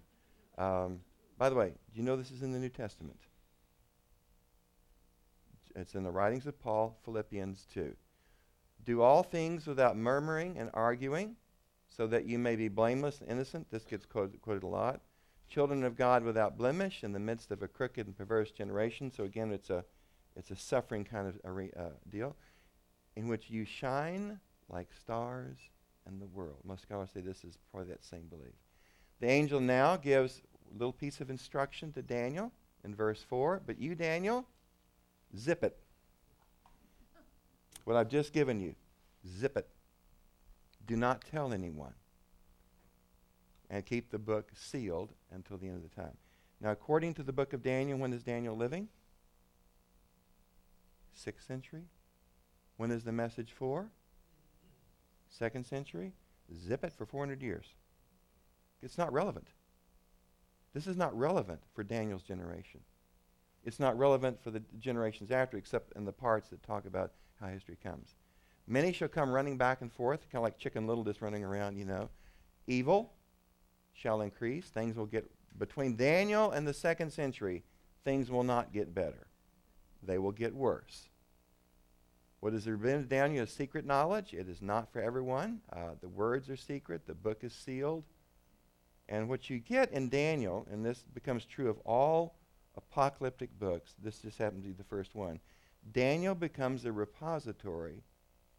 Um, 0.59 1.01
by 1.39 1.49
the 1.49 1.57
way, 1.57 1.69
do 1.93 2.01
you 2.01 2.03
know 2.05 2.17
this 2.17 2.31
is 2.31 2.43
in 2.43 2.53
the 2.53 2.59
New 2.59 2.69
Testament? 2.69 3.19
It's 5.75 5.95
in 5.95 6.05
the 6.05 6.11
writings 6.11 6.47
of 6.47 6.59
Paul, 6.61 6.97
Philippians 7.05 7.67
2. 7.75 7.95
Do 8.85 9.03
all 9.03 9.23
things 9.23 9.67
without 9.67 9.97
murmuring 9.97 10.57
and 10.57 10.71
arguing, 10.73 11.37
so 11.89 12.07
that 12.07 12.27
you 12.27 12.39
may 12.39 12.57
be 12.57 12.69
blameless 12.69 13.21
and 13.21 13.31
innocent. 13.31 13.71
This 13.71 13.85
gets 13.85 14.07
quoted, 14.07 14.41
quoted 14.41 14.63
a 14.63 14.69
lot. 14.69 15.01
Children 15.49 15.85
of 15.85 15.97
God 15.97 16.23
without 16.23 16.57
blemish 16.57 17.05
in 17.05 17.13
the 17.13 17.19
midst 17.19 17.51
of 17.51 17.63
a 17.63 17.69
crooked 17.69 18.07
and 18.07 18.17
perverse 18.17 18.51
generation. 18.51 19.11
So 19.11 19.25
again, 19.25 19.53
it's 19.53 19.71
a, 19.71 19.85
it's 20.37 20.51
a 20.51 20.57
suffering 20.57 21.05
kind 21.05 21.29
of 21.29 21.41
uh, 21.77 21.91
deal, 22.09 22.37
in 23.17 23.29
which 23.29 23.51
you 23.51 23.65
shine 23.65 24.41
like 24.69 24.89
stars 25.01 25.57
and 26.07 26.21
the 26.21 26.27
world. 26.27 26.59
Most 26.65 26.83
scholars 26.83 27.11
say 27.13 27.21
this 27.21 27.45
is 27.45 27.59
probably 27.71 27.91
that 27.91 28.05
same 28.05 28.27
belief. 28.29 28.55
The 29.21 29.29
angel 29.29 29.61
now 29.61 29.97
gives 29.97 30.43
a 30.71 30.79
little 30.79 30.93
piece 30.93 31.21
of 31.21 31.31
instruction 31.31 31.93
to 31.93 32.03
Daniel 32.03 32.53
in 32.85 32.95
verse 32.95 33.25
4. 33.29 33.63
But 33.67 33.79
you, 33.79 33.95
Daniel, 33.95 34.47
zip 35.37 35.65
it. 35.65 35.77
What 37.85 37.97
I've 37.97 38.09
just 38.09 38.33
given 38.33 38.61
you, 38.61 38.75
zip 39.27 39.57
it. 39.57 39.69
Do 40.87 40.97
not 40.97 41.25
tell 41.31 41.53
anyone. 41.53 41.95
And 43.69 43.85
keep 43.85 44.11
the 44.11 44.19
book 44.19 44.51
sealed 44.55 45.11
until 45.33 45.57
the 45.57 45.67
end 45.67 45.77
of 45.77 45.83
the 45.83 46.01
time. 46.01 46.17
Now, 46.61 46.71
according 46.71 47.15
to 47.15 47.23
the 47.23 47.33
book 47.33 47.53
of 47.53 47.63
Daniel, 47.63 47.99
when 47.99 48.13
is 48.13 48.23
Daniel 48.23 48.57
living? 48.57 48.89
Sixth 51.13 51.47
century. 51.47 51.85
When 52.77 52.91
is 52.91 53.05
the 53.05 53.13
message 53.13 53.53
for? 53.53 53.91
Second 55.29 55.67
century. 55.67 56.13
Zip 56.55 56.85
it 56.85 56.93
for 56.93 57.07
400 57.07 57.43
years. 57.43 57.67
It's 58.83 58.99
not 58.99 59.13
relevant. 59.13 59.49
This 60.75 60.87
is 60.87 60.97
not 60.97 61.17
relevant 61.19 61.61
for 61.75 61.83
Daniel's 61.83 62.23
generation. 62.23 62.81
It's 63.65 63.81
not 63.81 63.99
relevant 63.99 64.43
for 64.43 64.51
the 64.51 64.63
generations 64.79 65.31
after, 65.31 65.57
except 65.57 65.97
in 65.97 66.05
the 66.05 66.13
parts 66.13 66.51
that 66.51 66.63
talk 66.63 66.87
about 66.87 67.13
how 67.41 67.49
history 67.49 67.77
comes. 67.83 68.15
Many 68.69 68.93
shall 68.93 69.09
come 69.09 69.31
running 69.31 69.57
back 69.57 69.81
and 69.81 69.93
forth, 69.93 70.21
kind 70.31 70.37
of 70.37 70.43
like 70.43 70.59
Chicken 70.59 70.87
Little 70.87 71.05
just 71.05 71.23
running 71.23 71.45
around, 71.45 71.77
you 71.77 71.85
know. 71.85 72.11
Evil 72.67 73.13
shall 73.93 74.21
increase. 74.21 74.67
Things 74.67 74.97
will 74.97 75.07
get, 75.07 75.31
between 75.59 75.97
Daniel 75.97 76.51
and 76.51 76.67
the 76.67 76.75
second 76.75 77.13
century, 77.13 77.65
things 78.05 78.31
will 78.31 78.45
not 78.45 78.73
get 78.73 78.95
better. 78.95 79.27
They 80.03 80.19
will 80.19 80.33
get 80.33 80.55
worse. 80.55 81.09
What 82.41 82.55
is 82.55 82.67
revealed 82.67 83.03
to 83.03 83.09
Daniel 83.09 83.45
is 83.45 83.51
secret 83.51 83.87
knowledge. 83.87 84.35
It 84.35 84.49
is 84.49 84.61
not 84.61 84.93
for 84.93 85.01
everyone. 85.01 85.61
Uh, 85.73 85.95
the 86.01 86.09
words 86.09 86.51
are 86.51 86.57
secret. 86.57 87.07
The 87.07 87.15
book 87.15 87.43
is 87.43 87.53
sealed. 87.53 88.05
And 89.09 89.29
what 89.29 89.49
you 89.49 89.59
get 89.59 89.93
in 89.93 90.09
Daniel, 90.09 90.67
and 90.71 90.85
this 90.85 91.05
becomes 91.15 91.45
true 91.45 91.71
of 91.71 91.79
all 91.81 92.37
apocalyptic 92.77 93.59
books, 93.59 93.95
this 94.03 94.19
just 94.19 94.39
happens 94.39 94.65
to 94.65 94.69
be 94.69 94.75
the 94.75 94.85
first 94.85 95.15
one. 95.15 95.41
Daniel 95.93 96.35
becomes 96.35 96.85
a 96.85 96.93
repository 96.93 98.03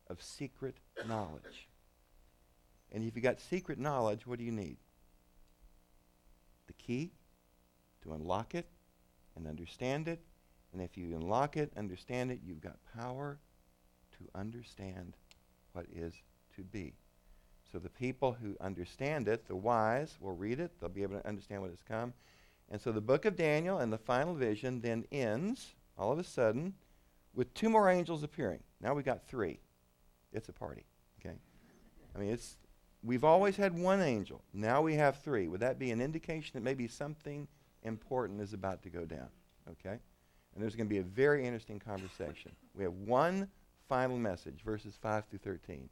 of 0.10 0.22
secret 0.22 0.78
knowledge. 1.08 1.68
And 2.92 3.04
if 3.04 3.16
you 3.16 3.22
got 3.22 3.42
secret 3.42 3.78
knowledge, 3.78 4.26
what 4.26 4.40
do 4.40 4.46
you 4.46 4.52
need? 4.52 4.78
The 6.68 6.74
key 6.74 7.12
to 8.04 8.14
unlock 8.14 8.56
it 8.56 8.68
and 9.36 9.46
understand 9.46 10.08
it. 10.08 10.22
And 10.72 10.82
if 10.82 10.98
you 10.98 11.16
unlock 11.16 11.58
it, 11.58 11.72
understand 11.76 12.32
it, 12.32 12.40
you've 12.46 12.62
got 12.62 12.78
power 12.96 13.40
to 14.18 14.40
understand 14.40 15.16
what 15.74 15.86
is 15.94 16.14
to 16.56 16.64
be. 16.64 16.94
So 17.72 17.80
the 17.80 17.90
people 17.90 18.38
who 18.42 18.56
understand 18.62 19.28
it, 19.28 19.48
the 19.48 19.56
wise, 19.56 20.18
will 20.22 20.36
read 20.36 20.60
it. 20.60 20.72
They'll 20.80 20.90
be 20.90 21.04
able 21.04 21.20
to 21.20 21.28
understand 21.28 21.62
what 21.62 21.72
has 21.72 21.82
come. 21.82 22.14
And 22.70 22.82
so 22.82 22.92
the 22.92 23.02
book 23.02 23.26
of 23.26 23.36
Daniel 23.36 23.80
and 23.80 23.92
the 23.92 23.98
final 23.98 24.34
vision 24.34 24.82
then 24.82 25.06
ends, 25.12 25.76
all 25.98 26.12
of 26.12 26.20
a 26.20 26.24
sudden, 26.24 26.74
with 27.34 27.54
two 27.54 27.70
more 27.70 27.90
angels 27.90 28.24
appearing. 28.24 28.64
Now 28.82 28.94
we 28.94 29.04
got 29.04 29.28
three. 29.28 29.60
It's 30.34 30.50
a 30.50 30.54
party. 30.54 30.86
Okay? 31.20 31.36
I 32.16 32.20
mean, 32.20 32.32
it's 32.32 32.58
we've 33.04 33.24
always 33.24 33.56
had 33.56 33.78
one 33.78 34.02
angel. 34.02 34.42
Now 34.54 34.82
we 34.82 34.96
have 34.96 35.22
three. 35.22 35.48
Would 35.48 35.62
that 35.62 35.80
be 35.80 35.92
an 35.92 36.02
indication 36.02 36.52
that 36.54 36.64
maybe 36.64 36.88
something 36.88 37.48
important 37.84 38.42
is 38.42 38.54
about 38.54 38.82
to 38.84 38.90
go 38.90 39.06
down? 39.06 39.30
Okay? 39.70 40.00
And 40.54 40.64
there's 40.64 40.76
going 40.76 40.88
to 40.88 40.94
be 40.94 41.00
a 41.00 41.04
very 41.04 41.46
interesting 41.46 41.80
conversation. 41.80 42.52
We 42.74 42.84
have 42.84 42.94
one 42.94 43.50
final 43.88 44.18
message, 44.18 44.62
verses 44.64 44.98
5 45.02 45.26
through 45.26 45.40
13. 45.40 45.90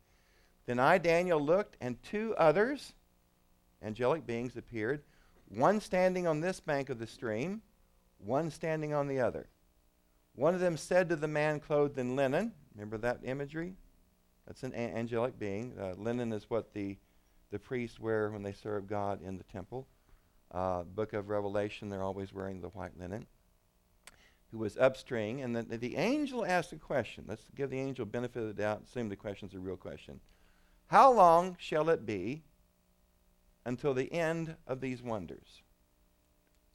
Then 0.66 0.80
I, 0.80 0.98
Daniel, 0.98 1.40
looked, 1.40 1.78
and 1.80 2.02
two 2.04 2.36
others, 2.38 2.94
angelic 3.84 4.26
beings, 4.26 4.58
appeared, 4.58 5.04
one 5.48 5.80
standing 5.80 6.28
on 6.28 6.42
this 6.42 6.60
bank 6.60 6.90
of 6.90 7.00
the 7.00 7.08
stream, 7.08 7.62
one 8.18 8.50
standing 8.50 8.94
on 8.94 9.08
the 9.08 9.20
other. 9.20 9.48
One 10.34 10.54
of 10.54 10.60
them 10.60 10.76
said 10.76 11.10
to 11.10 11.16
the 11.16 11.28
man 11.28 11.60
clothed 11.60 11.98
in 11.98 12.16
linen, 12.16 12.54
remember 12.74 12.98
that 13.00 13.20
imagery? 13.24 13.76
That's 14.48 14.64
an 14.64 14.74
a- 14.74 14.96
angelic 14.96 15.40
being. 15.40 15.74
Uh, 15.80 15.94
linen 15.98 16.34
is 16.34 16.50
what 16.50 16.74
the, 16.74 16.98
the 17.52 17.60
priests 17.60 18.00
wear 18.00 18.30
when 18.32 18.44
they 18.44 18.52
serve 18.52 18.88
God 18.88 19.22
in 19.24 19.38
the 19.38 19.44
temple. 19.46 19.88
Uh, 20.52 20.84
Book 20.84 21.14
of 21.14 21.30
Revelation, 21.30 21.90
they're 21.90 22.04
always 22.04 22.34
wearing 22.34 22.62
the 22.62 22.70
white 22.70 22.98
linen. 23.00 23.28
Who 24.52 24.60
was 24.60 24.78
upstream, 24.78 25.40
and 25.40 25.56
the, 25.56 25.64
the 25.64 25.98
angel 25.98 26.46
asked 26.46 26.72
a 26.72 26.78
question. 26.78 27.26
Let's 27.28 27.44
give 27.56 27.70
the 27.70 27.80
angel 27.80 28.06
benefit 28.06 28.42
of 28.42 28.48
the 28.48 28.62
doubt, 28.62 28.84
assume 28.88 29.10
the 29.10 29.16
question's 29.16 29.54
a 29.54 29.60
real 29.60 29.76
question. 29.76 30.20
How 30.88 31.12
long 31.12 31.58
shall 31.60 31.90
it 31.90 32.06
be 32.06 32.44
until 33.66 33.94
the 33.94 34.12
end 34.14 34.56
of 34.68 34.82
these 34.82 35.02
wonders? 35.02 35.62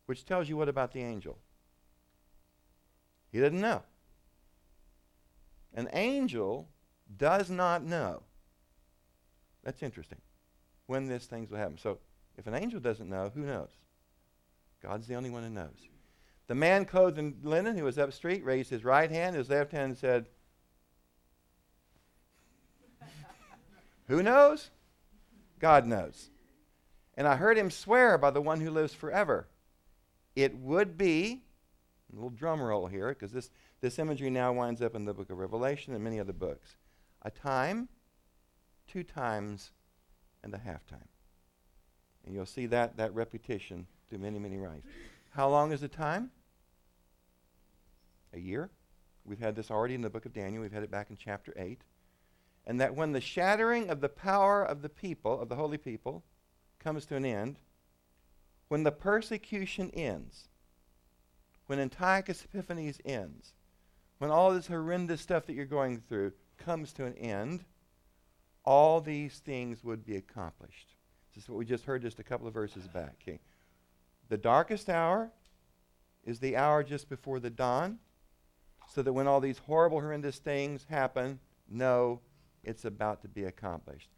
Which 0.07 0.25
tells 0.25 0.49
you 0.49 0.57
what 0.57 0.69
about 0.69 0.93
the 0.93 1.03
angel? 1.03 1.39
He 3.31 3.39
didn't 3.39 3.61
know. 3.61 3.83
An 5.75 5.89
angel 5.93 6.69
does 7.17 7.49
not 7.49 7.85
know. 7.85 8.23
That's 9.63 9.83
interesting. 9.83 10.21
When 10.87 11.07
these 11.07 11.27
things 11.27 11.51
will 11.51 11.59
happen. 11.59 11.79
So, 11.79 11.99
if 12.37 12.47
an 12.47 12.55
angel 12.55 12.81
doesn't 12.81 13.09
know, 13.09 13.31
who 13.33 13.43
knows? 13.43 13.71
God's 14.83 15.07
the 15.07 15.15
only 15.15 15.31
one 15.31 15.45
who 15.45 15.51
knows. 15.51 15.89
The 16.51 16.57
man 16.57 16.85
clothed 16.85 17.17
in 17.17 17.37
linen 17.45 17.79
who 17.79 17.85
was 17.85 17.97
up 17.97 18.13
street 18.13 18.45
raised 18.45 18.71
his 18.71 18.83
right 18.83 19.09
hand, 19.09 19.37
his 19.37 19.51
left 19.51 19.71
hand, 19.71 19.91
and 19.91 19.97
said, 19.97 20.27
Who 24.09 24.21
knows? 24.21 24.71
God 25.61 25.87
knows. 25.87 26.31
And 27.17 27.29
I 27.29 27.37
heard 27.37 27.57
him 27.57 27.71
swear 27.71 28.19
by 28.19 28.33
the 28.33 28.41
one 28.41 28.61
who 28.61 28.73
lives 28.73 28.93
forever. 28.93 29.47
It 30.35 30.57
would 30.57 30.99
be, 30.99 31.45
a 32.13 32.17
little 32.17 32.31
drum 32.31 32.61
roll 32.61 32.89
here, 32.89 33.11
because 33.11 33.31
this, 33.31 33.53
this 33.81 34.01
imagery 34.01 34.29
now 34.29 34.53
winds 34.53 34.83
up 34.83 34.97
in 34.97 35.05
the 35.05 35.15
book 35.15 35.31
of 35.31 35.39
Revelation 35.39 35.95
and 35.95 36.03
many 36.03 36.19
other 36.19 36.33
books. 36.33 36.75
A 37.23 37.31
time, 37.31 37.89
two 38.89 39.05
times, 39.05 39.71
and 40.43 40.53
a 40.53 40.59
half 40.59 40.85
time. 40.85 41.09
And 42.27 42.35
you'll 42.35 42.45
see 42.45 42.67
that, 42.67 42.97
that 42.97 43.15
repetition 43.15 43.87
through 44.09 44.19
many, 44.19 44.41
many 44.41 44.57
writings. 44.57 44.87
How 45.31 45.49
long 45.49 45.71
is 45.71 45.81
the 45.81 45.87
time? 45.87 46.33
A 48.33 48.39
year. 48.39 48.71
We've 49.25 49.39
had 49.39 49.57
this 49.57 49.71
already 49.71 49.95
in 49.95 50.03
the 50.03 50.11
book 50.11 50.27
of 50.27 50.33
Daniel. 50.33 50.63
We've 50.63 50.73
had 50.73 50.83
it 50.83 50.91
back 50.91 51.11
in 51.11 51.17
chapter 51.17 51.53
8 51.57 51.83
and 52.67 52.81
that 52.81 52.95
when 52.95 53.13
the 53.13 53.21
shattering 53.21 53.91
of 53.91 54.01
the 54.01 54.09
power 54.09 54.63
of 54.63 54.83
the 54.83 54.89
people, 54.89 55.41
of 55.41 55.49
the 55.49 55.57
holy 55.57 55.79
people, 55.79 56.23
comes 56.79 57.05
to 57.07 57.17
an 57.17 57.25
end, 57.25 57.59
when 58.69 58.85
the 58.85 58.93
persecution 58.93 59.91
ends, 59.93 60.49
when 61.67 61.81
Antiochus 61.81 62.45
Epiphanes 62.45 63.01
ends, 63.05 63.55
when 64.19 64.31
all 64.31 64.53
this 64.53 64.67
horrendous 64.67 65.21
stuff 65.21 65.47
that 65.47 65.55
you're 65.55 65.65
going 65.65 66.01
through 66.01 66.33
comes 66.59 66.93
to 66.93 67.07
an 67.07 67.15
end, 67.15 67.65
all 68.65 69.01
these 69.01 69.39
things 69.39 69.83
would 69.83 70.05
be 70.05 70.17
accomplished. 70.17 70.95
This 71.35 71.45
is 71.45 71.51
what 71.51 71.59
we 71.59 71.65
just 71.65 71.85
heard 71.85 72.03
just 72.03 72.19
a 72.19 72.25
couple 72.25 72.47
of 72.47 72.55
verses 72.55 72.87
back. 72.87 73.15
Okay. 73.23 73.41
The 74.29 74.37
darkest 74.37 74.89
hour 74.89 75.31
is 76.25 76.39
the 76.39 76.57
hour 76.57 76.85
just 76.85 77.09
before 77.09 77.41
the 77.41 77.51
dawn, 77.51 77.99
so 78.93 79.03
that 79.03 79.13
when 79.13 79.27
all 79.27 79.41
these 79.41 79.59
horrible, 79.59 80.01
horrendous 80.01 80.39
things 80.39 80.87
happen, 80.89 81.39
no 81.69 82.21
it's 82.63 82.85
about 82.85 83.23
to 83.23 83.29
be 83.29 83.45
accomplished. 83.45 84.11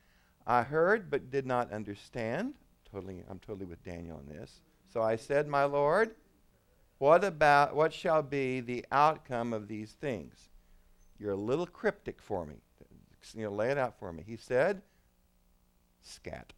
I 0.46 0.62
heard 0.62 1.10
but 1.10 1.30
did 1.30 1.46
not 1.46 1.72
understand. 1.72 2.54
Totally, 2.90 3.22
I'm 3.28 3.38
totally 3.38 3.66
with 3.66 3.84
Daniel 3.84 4.16
on 4.16 4.26
this. 4.26 4.60
So 4.92 5.00
I 5.00 5.16
said, 5.16 5.46
My 5.46 5.64
Lord, 5.64 6.14
what 6.98 7.24
about 7.24 7.74
what 7.74 7.92
shall 7.92 8.22
be 8.22 8.60
the 8.60 8.84
outcome 8.90 9.52
of 9.52 9.68
these 9.68 9.92
things? 9.92 10.50
You're 11.18 11.32
a 11.32 11.36
little 11.36 11.66
cryptic 11.66 12.20
for 12.20 12.44
me. 12.44 12.56
You 13.34 13.44
know, 13.44 13.52
lay 13.52 13.70
it 13.70 13.78
out 13.78 13.98
for 13.98 14.12
me. 14.12 14.24
He 14.26 14.36
said, 14.36 14.82
scat. 16.02 16.52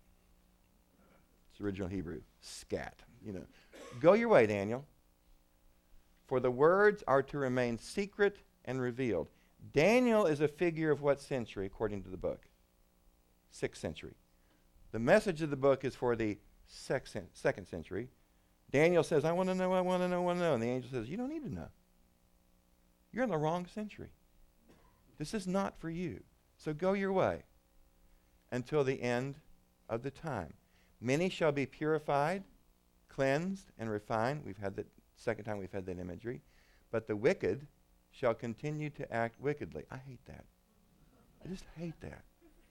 It's 1.50 1.60
original 1.60 1.88
Hebrew. 1.88 2.22
Scat. 2.40 3.02
You 3.24 3.34
know. 3.34 3.44
Go 4.00 4.14
your 4.14 4.28
way, 4.28 4.46
Daniel. 4.46 4.84
For 6.26 6.40
the 6.40 6.50
words 6.50 7.04
are 7.06 7.22
to 7.22 7.38
remain 7.38 7.78
secret 7.78 8.38
and 8.64 8.80
revealed. 8.80 9.28
Daniel 9.72 10.26
is 10.26 10.40
a 10.40 10.48
figure 10.48 10.90
of 10.90 11.02
what 11.02 11.20
century, 11.20 11.66
according 11.66 12.02
to 12.02 12.10
the 12.10 12.16
book? 12.16 12.48
sixth 13.54 13.80
century. 13.80 14.14
The 14.92 14.98
message 14.98 15.40
of 15.40 15.50
the 15.50 15.56
book 15.56 15.84
is 15.84 15.94
for 15.94 16.16
the 16.16 16.38
second 16.66 17.66
century. 17.66 18.08
Daniel 18.70 19.04
says, 19.04 19.24
I 19.24 19.32
want 19.32 19.48
to 19.48 19.54
know, 19.54 19.72
I 19.72 19.80
want 19.80 20.02
to 20.02 20.08
know, 20.08 20.16
I 20.16 20.24
want 20.24 20.38
to 20.38 20.44
know. 20.44 20.54
And 20.54 20.62
the 20.62 20.68
angel 20.68 20.90
says, 20.90 21.08
You 21.08 21.16
don't 21.16 21.28
need 21.28 21.44
to 21.44 21.54
know. 21.54 21.68
You're 23.12 23.24
in 23.24 23.30
the 23.30 23.36
wrong 23.36 23.66
century. 23.66 24.10
This 25.18 25.34
is 25.34 25.46
not 25.46 25.78
for 25.78 25.88
you. 25.88 26.20
So 26.56 26.74
go 26.74 26.92
your 26.92 27.12
way 27.12 27.44
until 28.50 28.82
the 28.82 29.00
end 29.00 29.36
of 29.88 30.02
the 30.02 30.10
time. 30.10 30.54
Many 31.00 31.28
shall 31.28 31.52
be 31.52 31.66
purified, 31.66 32.42
cleansed, 33.08 33.70
and 33.78 33.88
refined. 33.90 34.42
We've 34.44 34.58
had 34.58 34.74
the 34.74 34.86
second 35.16 35.44
time 35.44 35.58
we've 35.58 35.72
had 35.72 35.86
that 35.86 35.98
imagery. 35.98 36.40
But 36.90 37.06
the 37.06 37.16
wicked 37.16 37.66
shall 38.10 38.34
continue 38.34 38.90
to 38.90 39.12
act 39.12 39.40
wickedly. 39.40 39.84
I 39.90 39.96
hate 39.96 40.24
that. 40.26 40.44
I 41.44 41.48
just 41.48 41.64
hate 41.76 42.00
that. 42.00 42.22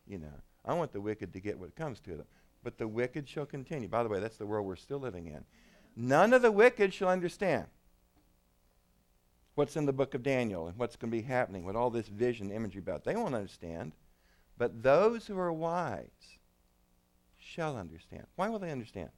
You 0.07 0.19
know, 0.19 0.33
I 0.65 0.73
want 0.73 0.91
the 0.91 1.01
wicked 1.01 1.33
to 1.33 1.39
get 1.39 1.59
what 1.59 1.75
comes 1.75 1.99
to 2.01 2.11
them. 2.11 2.25
But 2.63 2.77
the 2.77 2.87
wicked 2.87 3.27
shall 3.27 3.45
continue. 3.45 3.87
By 3.87 4.03
the 4.03 4.09
way, 4.09 4.19
that's 4.19 4.37
the 4.37 4.45
world 4.45 4.65
we're 4.65 4.75
still 4.75 4.99
living 4.99 5.27
in. 5.27 5.43
None 5.95 6.33
of 6.33 6.41
the 6.41 6.51
wicked 6.51 6.93
shall 6.93 7.09
understand 7.09 7.65
what's 9.55 9.75
in 9.75 9.85
the 9.85 9.93
book 9.93 10.13
of 10.13 10.23
Daniel 10.23 10.67
and 10.67 10.77
what's 10.77 10.95
going 10.95 11.11
to 11.11 11.17
be 11.17 11.23
happening, 11.23 11.65
what 11.65 11.75
all 11.75 11.89
this 11.89 12.07
vision 12.07 12.51
imagery 12.51 12.79
about. 12.79 13.03
They 13.03 13.15
won't 13.15 13.35
understand. 13.35 13.93
But 14.57 14.81
those 14.83 15.27
who 15.27 15.37
are 15.37 15.51
wise 15.51 16.37
shall 17.37 17.77
understand. 17.77 18.25
Why 18.35 18.49
will 18.49 18.59
they 18.59 18.71
understand? 18.71 19.09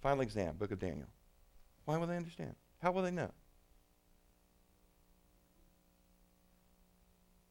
Final 0.00 0.22
exam, 0.22 0.56
book 0.56 0.70
of 0.70 0.78
Daniel. 0.78 1.08
Why 1.88 1.96
will 1.96 2.06
they 2.06 2.18
understand? 2.18 2.54
How 2.82 2.92
will 2.92 3.00
they 3.00 3.10
know? 3.10 3.30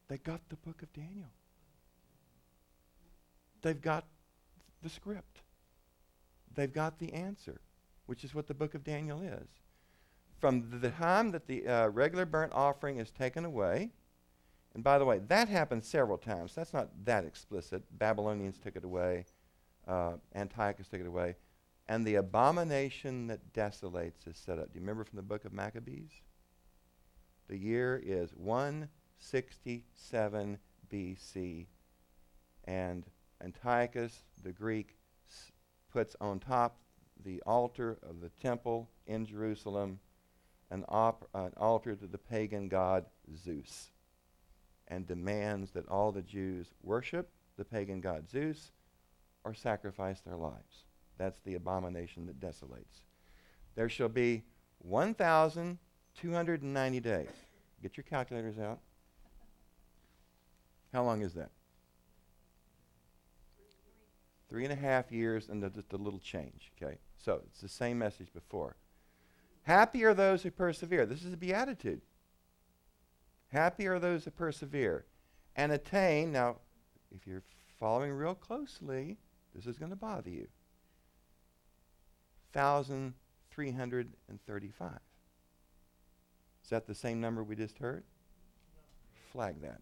They 0.06 0.18
got 0.18 0.40
the 0.48 0.54
book 0.54 0.80
of 0.80 0.92
Daniel. 0.92 1.32
They've 3.62 3.82
got 3.82 4.04
the 4.80 4.90
script. 4.90 5.40
They've 6.54 6.72
got 6.72 7.00
the 7.00 7.12
answer, 7.14 7.60
which 8.06 8.22
is 8.22 8.32
what 8.32 8.46
the 8.46 8.54
book 8.54 8.76
of 8.76 8.84
Daniel 8.84 9.22
is. 9.22 9.48
From 10.38 10.70
the 10.82 10.90
time 10.90 11.32
that 11.32 11.48
the 11.48 11.66
uh, 11.66 11.88
regular 11.88 12.24
burnt 12.24 12.52
offering 12.52 12.98
is 12.98 13.10
taken 13.10 13.44
away, 13.44 13.90
and 14.72 14.84
by 14.84 15.00
the 15.00 15.04
way, 15.04 15.18
that 15.26 15.48
happened 15.48 15.82
several 15.82 16.16
times. 16.16 16.54
That's 16.54 16.72
not 16.72 16.90
that 17.06 17.24
explicit. 17.24 17.82
Babylonians 17.98 18.60
took 18.60 18.76
it 18.76 18.84
away, 18.84 19.26
uh, 19.88 20.12
Antiochus 20.36 20.86
took 20.86 21.00
it 21.00 21.08
away. 21.08 21.34
And 21.88 22.06
the 22.06 22.16
abomination 22.16 23.28
that 23.28 23.54
desolates 23.54 24.26
is 24.26 24.36
set 24.36 24.58
up. 24.58 24.72
Do 24.72 24.74
you 24.74 24.80
remember 24.82 25.04
from 25.04 25.16
the 25.16 25.22
book 25.22 25.46
of 25.46 25.54
Maccabees? 25.54 26.10
The 27.48 27.56
year 27.56 27.98
is 28.04 28.34
167 28.34 30.58
BC. 30.92 31.66
And 32.64 33.06
Antiochus, 33.42 34.24
the 34.42 34.52
Greek, 34.52 34.98
s- 35.30 35.50
puts 35.90 36.14
on 36.20 36.40
top 36.40 36.76
the 37.24 37.40
altar 37.46 37.98
of 38.02 38.20
the 38.20 38.28
temple 38.28 38.90
in 39.06 39.24
Jerusalem 39.24 40.00
an, 40.70 40.84
op- 40.88 41.30
an 41.32 41.54
altar 41.56 41.96
to 41.96 42.06
the 42.06 42.18
pagan 42.18 42.68
god 42.68 43.06
Zeus 43.34 43.92
and 44.88 45.06
demands 45.06 45.70
that 45.72 45.88
all 45.88 46.12
the 46.12 46.20
Jews 46.20 46.74
worship 46.82 47.30
the 47.56 47.64
pagan 47.64 48.02
god 48.02 48.28
Zeus 48.28 48.72
or 49.42 49.54
sacrifice 49.54 50.20
their 50.20 50.36
lives. 50.36 50.84
That's 51.18 51.40
the 51.40 51.54
abomination 51.54 52.26
that 52.26 52.38
desolates. 52.40 53.02
There 53.74 53.88
shall 53.88 54.08
be 54.08 54.44
1,290 54.78 57.00
days. 57.00 57.28
Get 57.82 57.96
your 57.96 58.04
calculators 58.04 58.58
out. 58.58 58.78
How 60.92 61.02
long 61.04 61.22
is 61.22 61.32
that? 61.34 61.50
Three 64.48 64.64
and 64.64 64.72
a 64.72 64.76
half 64.76 65.12
years 65.12 65.48
and 65.48 65.62
just 65.74 65.92
a 65.92 65.96
little 65.96 66.20
change. 66.20 66.72
Okay? 66.80 66.98
So 67.18 67.42
it's 67.46 67.60
the 67.60 67.68
same 67.68 67.98
message 67.98 68.32
before. 68.32 68.76
Happy 69.62 70.04
are 70.04 70.14
those 70.14 70.42
who 70.42 70.50
persevere. 70.50 71.04
This 71.04 71.22
is 71.22 71.34
a 71.34 71.36
beatitude. 71.36 72.00
Happy 73.48 73.86
are 73.86 73.98
those 73.98 74.24
who 74.24 74.30
persevere 74.30 75.04
and 75.56 75.72
attain. 75.72 76.32
Now, 76.32 76.56
if 77.14 77.26
you're 77.26 77.42
following 77.78 78.12
real 78.12 78.34
closely, 78.34 79.18
this 79.54 79.66
is 79.66 79.78
going 79.78 79.90
to 79.90 79.96
bother 79.96 80.30
you. 80.30 80.48
1,335. 82.52 84.90
Is 86.62 86.70
that 86.70 86.86
the 86.86 86.94
same 86.94 87.20
number 87.20 87.42
we 87.42 87.56
just 87.56 87.78
heard? 87.78 88.04
Flag 89.32 89.60
that. 89.62 89.80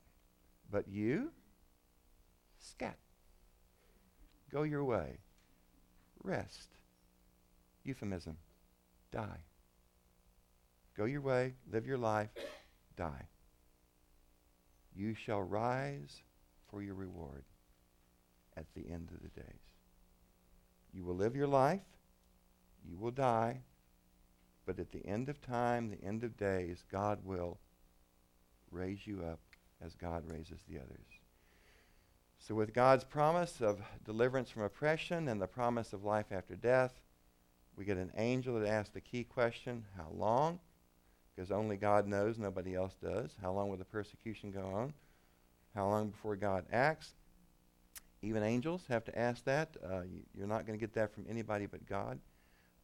But 0.70 0.88
you, 0.88 1.32
scat. 2.58 2.96
Go 4.50 4.62
your 4.62 4.84
way. 4.84 5.18
Rest. 6.22 6.70
Euphemism. 7.84 8.38
Die. 9.12 9.42
Go 10.96 11.04
your 11.04 11.20
way, 11.20 11.54
live 11.70 11.86
your 11.86 11.98
life, 11.98 12.30
die. 12.96 13.28
You 14.94 15.14
shall 15.14 15.42
rise 15.42 16.22
for 16.70 16.82
your 16.82 16.94
reward 16.94 17.44
at 18.56 18.64
the 18.74 18.90
end 18.90 19.10
of 19.10 19.20
the 19.20 19.40
days. 19.40 19.74
You 20.94 21.04
will 21.04 21.14
live 21.14 21.36
your 21.36 21.48
life, 21.48 21.82
you 22.88 22.96
will 22.96 23.10
die, 23.10 23.60
but 24.64 24.78
at 24.78 24.90
the 24.90 25.06
end 25.06 25.28
of 25.28 25.40
time, 25.40 25.90
the 25.90 26.06
end 26.06 26.24
of 26.24 26.36
days, 26.36 26.84
God 26.90 27.20
will 27.24 27.58
raise 28.70 29.06
you 29.06 29.22
up 29.22 29.40
as 29.84 29.94
God 29.94 30.24
raises 30.30 30.60
the 30.68 30.78
others. 30.78 31.06
So, 32.38 32.54
with 32.54 32.74
God's 32.74 33.04
promise 33.04 33.60
of 33.60 33.80
deliverance 34.04 34.50
from 34.50 34.62
oppression 34.62 35.28
and 35.28 35.40
the 35.40 35.46
promise 35.46 35.92
of 35.92 36.04
life 36.04 36.26
after 36.30 36.54
death, 36.54 37.00
we 37.76 37.84
get 37.84 37.96
an 37.96 38.12
angel 38.16 38.58
that 38.58 38.68
asks 38.68 38.94
the 38.94 39.00
key 39.00 39.24
question 39.24 39.84
how 39.96 40.08
long? 40.14 40.60
Because 41.34 41.50
only 41.50 41.76
God 41.76 42.06
knows, 42.06 42.38
nobody 42.38 42.74
else 42.74 42.94
does. 43.02 43.36
How 43.42 43.52
long 43.52 43.68
will 43.68 43.76
the 43.76 43.84
persecution 43.84 44.50
go 44.50 44.66
on? 44.66 44.94
How 45.74 45.86
long 45.86 46.08
before 46.08 46.36
God 46.36 46.64
acts? 46.72 47.14
Even 48.22 48.42
angels 48.42 48.82
have 48.88 49.04
to 49.04 49.18
ask 49.18 49.44
that. 49.44 49.76
Uh, 49.84 50.02
you, 50.34 50.42
are 50.42 50.46
not 50.46 50.66
going 50.66 50.78
to 50.78 50.82
get 50.82 50.94
that 50.94 51.12
from 51.12 51.26
anybody 51.28 51.66
but 51.66 51.86
God. 51.86 52.18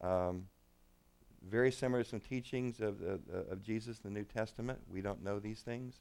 Um, 0.03 0.47
very 1.49 1.71
similar 1.71 2.03
to 2.03 2.09
some 2.09 2.19
teachings 2.19 2.79
of, 2.79 3.01
of 3.01 3.61
Jesus 3.61 3.99
in 4.03 4.13
the 4.13 4.19
New 4.19 4.25
Testament. 4.25 4.79
We 4.89 5.01
don't 5.01 5.23
know 5.23 5.39
these 5.39 5.61
things. 5.61 5.99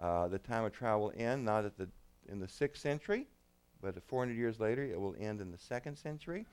Uh, 0.00 0.28
the 0.28 0.38
time 0.38 0.64
of 0.64 0.72
trial 0.72 1.00
will 1.00 1.12
end 1.16 1.44
not 1.44 1.64
at 1.64 1.76
the 1.76 1.88
in 2.28 2.40
the 2.40 2.48
sixth 2.48 2.82
century, 2.82 3.26
but 3.82 4.02
400 4.02 4.34
years 4.34 4.58
later, 4.58 4.82
it 4.82 4.98
will 4.98 5.14
end 5.18 5.40
in 5.40 5.52
the 5.52 5.58
second 5.58 5.96
century. 5.96 6.46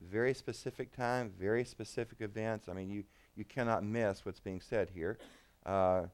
Very 0.00 0.32
specific 0.32 0.96
time, 0.96 1.32
very 1.38 1.64
specific 1.64 2.20
events. 2.20 2.68
I 2.68 2.72
mean, 2.72 2.88
you 2.88 3.04
you 3.36 3.44
cannot 3.44 3.84
miss 3.84 4.24
what's 4.24 4.40
being 4.40 4.60
said 4.60 4.90
here. 4.94 5.18
Uh, 5.66 6.04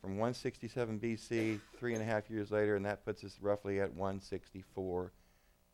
from 0.00 0.12
167 0.12 1.00
BC, 1.00 1.60
three 1.78 1.92
and 1.94 2.02
a 2.02 2.04
half 2.04 2.30
years 2.30 2.50
later, 2.50 2.76
and 2.76 2.84
that 2.84 3.04
puts 3.04 3.24
us 3.24 3.38
roughly 3.40 3.80
at 3.80 3.92
164 3.94 5.12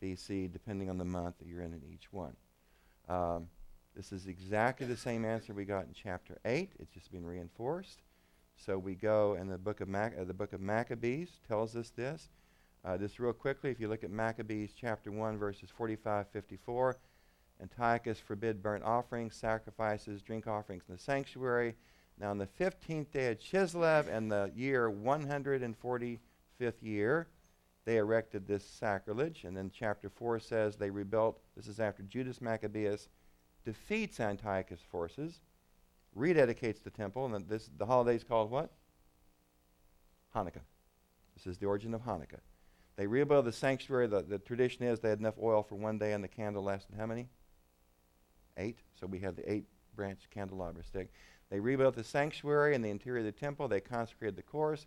BC, 0.01 0.51
depending 0.51 0.89
on 0.89 0.97
the 0.97 1.05
month 1.05 1.37
that 1.39 1.47
you're 1.47 1.61
in 1.61 1.73
in 1.73 1.81
each 1.93 2.11
one. 2.11 2.35
Um, 3.07 3.47
this 3.95 4.11
is 4.11 4.27
exactly 4.27 4.87
the 4.87 4.97
same 4.97 5.23
answer 5.23 5.53
we 5.53 5.65
got 5.65 5.85
in 5.85 5.93
chapter 5.93 6.37
8. 6.45 6.71
It's 6.79 6.93
just 6.93 7.11
been 7.11 7.25
reinforced. 7.25 8.01
So 8.55 8.77
we 8.77 8.95
go, 8.95 9.33
and 9.33 9.51
the 9.51 9.57
book 9.57 9.81
of, 9.81 9.87
Mac- 9.87 10.17
uh, 10.19 10.23
the 10.23 10.33
book 10.33 10.53
of 10.53 10.61
Maccabees 10.61 11.29
tells 11.47 11.75
us 11.75 11.91
this. 11.91 12.29
Uh, 12.85 12.97
real 13.17 13.33
quickly, 13.33 13.69
if 13.69 13.79
you 13.79 13.87
look 13.87 14.03
at 14.03 14.11
Maccabees 14.11 14.71
chapter 14.75 15.11
1, 15.11 15.37
verses 15.37 15.69
45 15.69 16.27
54, 16.29 16.97
Antiochus 17.61 18.19
forbid 18.19 18.61
burnt 18.61 18.83
offerings, 18.83 19.35
sacrifices, 19.35 20.21
drink 20.21 20.47
offerings 20.47 20.83
in 20.89 20.95
the 20.95 21.01
sanctuary. 21.01 21.75
Now, 22.19 22.31
on 22.31 22.37
the 22.37 22.47
15th 22.47 23.11
day 23.11 23.31
of 23.31 23.39
Chislev 23.39 24.07
and 24.07 24.31
the 24.31 24.51
year 24.55 24.91
145th 24.91 26.17
year, 26.81 27.27
they 27.85 27.97
erected 27.97 28.47
this 28.47 28.65
sacrilege. 28.65 29.43
And 29.43 29.55
then 29.55 29.71
chapter 29.73 30.09
4 30.09 30.39
says 30.39 30.75
they 30.75 30.89
rebuilt, 30.89 31.39
this 31.55 31.67
is 31.67 31.79
after 31.79 32.03
Judas 32.03 32.41
Maccabeus 32.41 33.07
defeats 33.65 34.19
Antiochus' 34.19 34.79
forces, 34.89 35.41
rededicates 36.17 36.83
the 36.83 36.89
temple, 36.89 37.33
and 37.33 37.47
this, 37.47 37.69
the 37.77 37.85
holiday 37.85 38.15
is 38.15 38.23
called 38.23 38.51
what? 38.51 38.71
Hanukkah. 40.35 40.61
This 41.35 41.47
is 41.47 41.57
the 41.57 41.65
origin 41.65 41.93
of 41.93 42.01
Hanukkah. 42.01 42.39
They 42.95 43.07
rebuild 43.07 43.45
the 43.45 43.51
sanctuary. 43.51 44.07
The, 44.07 44.21
the 44.21 44.37
tradition 44.37 44.85
is 44.85 44.99
they 44.99 45.09
had 45.09 45.19
enough 45.19 45.37
oil 45.41 45.63
for 45.63 45.75
one 45.75 45.97
day, 45.97 46.13
and 46.13 46.23
the 46.23 46.27
candle 46.27 46.63
lasted 46.63 46.95
how 46.97 47.05
many? 47.05 47.27
Eight. 48.57 48.79
So 48.99 49.07
we 49.07 49.19
have 49.19 49.35
the 49.35 49.51
eight 49.51 49.65
branch 49.95 50.27
candelabra 50.31 50.83
stick. 50.83 51.11
They 51.49 51.59
rebuilt 51.59 51.95
the 51.95 52.03
sanctuary 52.03 52.75
and 52.75 52.83
the 52.83 52.89
interior 52.89 53.19
of 53.19 53.25
the 53.25 53.31
temple. 53.31 53.67
They 53.67 53.81
consecrated 53.81 54.35
the 54.35 54.43
course. 54.43 54.85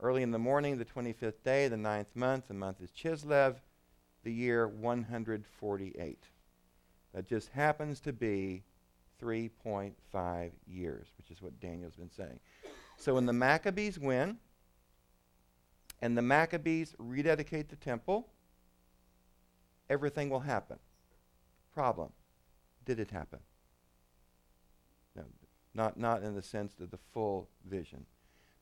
Early 0.00 0.22
in 0.22 0.30
the 0.30 0.38
morning, 0.38 0.76
the 0.76 0.84
25th 0.84 1.42
day, 1.42 1.68
the 1.68 1.76
ninth 1.76 2.14
month, 2.14 2.48
the 2.48 2.54
month 2.54 2.82
is 2.82 2.90
Chislev, 2.90 3.56
the 4.22 4.32
year 4.32 4.68
148. 4.68 6.24
That 7.16 7.26
just 7.26 7.48
happens 7.48 7.98
to 8.00 8.12
be 8.12 8.62
3.5 9.22 10.50
years, 10.66 11.08
which 11.16 11.30
is 11.30 11.40
what 11.40 11.58
Daniel's 11.58 11.96
been 11.96 12.10
saying. 12.10 12.38
So 12.98 13.14
when 13.14 13.24
the 13.24 13.32
Maccabees 13.32 13.98
win, 13.98 14.36
and 16.02 16.14
the 16.14 16.20
Maccabees 16.20 16.94
rededicate 16.98 17.70
the 17.70 17.76
temple, 17.76 18.28
everything 19.88 20.28
will 20.28 20.40
happen. 20.40 20.78
Problem. 21.72 22.10
Did 22.84 23.00
it 23.00 23.10
happen? 23.10 23.38
No, 25.14 25.22
not, 25.72 25.98
not 25.98 26.22
in 26.22 26.34
the 26.34 26.42
sense 26.42 26.74
of 26.78 26.90
the 26.90 26.98
full 27.14 27.48
vision. 27.66 28.04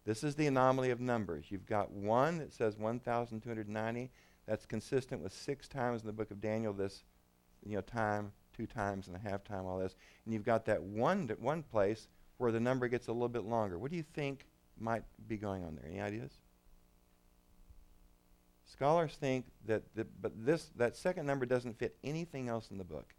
This 0.05 0.23
is 0.23 0.37
the 0.37 0.47
anomaly 0.47 0.91
of 0.91 1.01
numbers. 1.01 1.47
You've 1.49 1.67
got 1.67 1.91
one 1.91 2.39
that 2.39 2.53
says 2.53 2.79
1,290. 2.79 4.11
That's 4.47 4.65
consistent 4.65 5.23
with 5.23 5.33
six 5.33 5.67
times 5.67 6.03
in 6.03 6.07
the 6.07 6.13
book 6.13 6.31
of 6.31 6.41
Daniel, 6.41 6.73
this 6.73 7.03
you 7.67 7.75
know, 7.75 7.81
time, 7.81 8.31
two 8.57 8.67
times 8.67 9.09
and 9.09 9.17
a 9.17 9.19
half 9.19 9.45
time, 9.45 9.67
all 9.67 9.79
this. 9.79 9.97
And 10.25 10.33
you've 10.33 10.45
got 10.45 10.65
that 10.67 10.83
one, 10.83 11.29
one 11.41 11.63
place 11.63 12.09
where 12.39 12.53
the 12.53 12.61
number 12.61 12.89
gets 12.89 13.09
a 13.09 13.13
little 13.13 13.29
bit 13.29 13.45
longer. 13.45 13.79
What 13.79 13.91
do 13.91 13.97
you 13.97 14.05
think 14.15 14.47
might 14.79 15.03
be 15.29 15.37
going 15.37 15.65
on 15.65 15.77
there? 15.77 15.91
Any 15.91 16.01
ideas? 16.01 16.33
Scholars 18.65 19.17
think 19.21 19.47
that, 19.67 19.83
the, 19.95 20.05
but 20.21 20.33
this, 20.45 20.71
that 20.77 20.97
second 20.97 21.27
number 21.27 21.47
doesn't 21.47 21.79
fit 21.79 21.97
anything 22.03 22.49
else 22.49 22.71
in 22.71 22.79
the 22.79 22.85
book. 22.85 23.15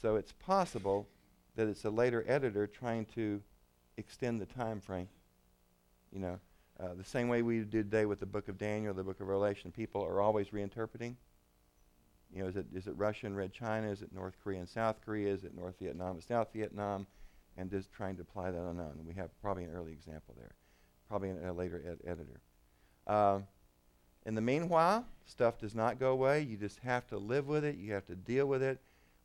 So 0.00 0.16
it's 0.16 0.32
possible 0.32 1.08
that 1.56 1.68
it's 1.68 1.84
a 1.84 1.90
later 1.90 2.24
editor 2.26 2.66
trying 2.66 3.06
to 3.14 3.42
extend 3.96 4.40
the 4.40 4.46
time 4.46 4.80
frame. 4.80 5.08
You 6.12 6.20
know, 6.20 6.40
uh, 6.78 6.94
the 6.94 7.04
same 7.04 7.28
way 7.28 7.42
we 7.42 7.60
do 7.60 7.82
today 7.82 8.06
with 8.06 8.20
the 8.20 8.26
book 8.26 8.48
of 8.48 8.58
Daniel, 8.58 8.94
the 8.94 9.02
book 9.02 9.20
of 9.20 9.26
Revelation, 9.26 9.72
people 9.72 10.02
are 10.02 10.20
always 10.20 10.48
reinterpreting. 10.48 11.16
You 12.34 12.42
know, 12.42 12.48
is 12.48 12.56
it, 12.56 12.66
is 12.74 12.86
it 12.86 12.94
Russia 12.96 13.26
and 13.26 13.36
Red 13.36 13.52
China? 13.52 13.88
Is 13.88 14.02
it 14.02 14.12
North 14.12 14.34
Korea 14.42 14.58
and 14.58 14.68
South 14.68 14.96
Korea? 15.04 15.32
Is 15.32 15.44
it 15.44 15.54
North 15.54 15.74
Vietnam 15.80 16.16
and 16.16 16.22
South 16.22 16.48
Vietnam? 16.52 17.06
And 17.56 17.70
just 17.70 17.92
trying 17.92 18.16
to 18.16 18.22
apply 18.22 18.50
that 18.50 18.58
unknown. 18.58 18.94
And 18.98 19.06
we 19.06 19.14
have 19.14 19.30
probably 19.40 19.64
an 19.64 19.70
early 19.74 19.92
example 19.92 20.34
there, 20.36 20.52
probably 21.08 21.30
a 21.30 21.52
later 21.52 21.82
ed- 21.86 22.06
editor. 22.06 22.40
Uh, 23.06 23.38
in 24.26 24.34
the 24.34 24.40
meanwhile, 24.40 25.06
stuff 25.24 25.58
does 25.58 25.74
not 25.74 25.98
go 25.98 26.10
away. 26.10 26.42
You 26.42 26.56
just 26.56 26.80
have 26.80 27.06
to 27.08 27.16
live 27.16 27.46
with 27.46 27.64
it. 27.64 27.76
You 27.76 27.92
have 27.94 28.06
to 28.06 28.16
deal 28.16 28.46
with 28.46 28.62
it. 28.62 28.80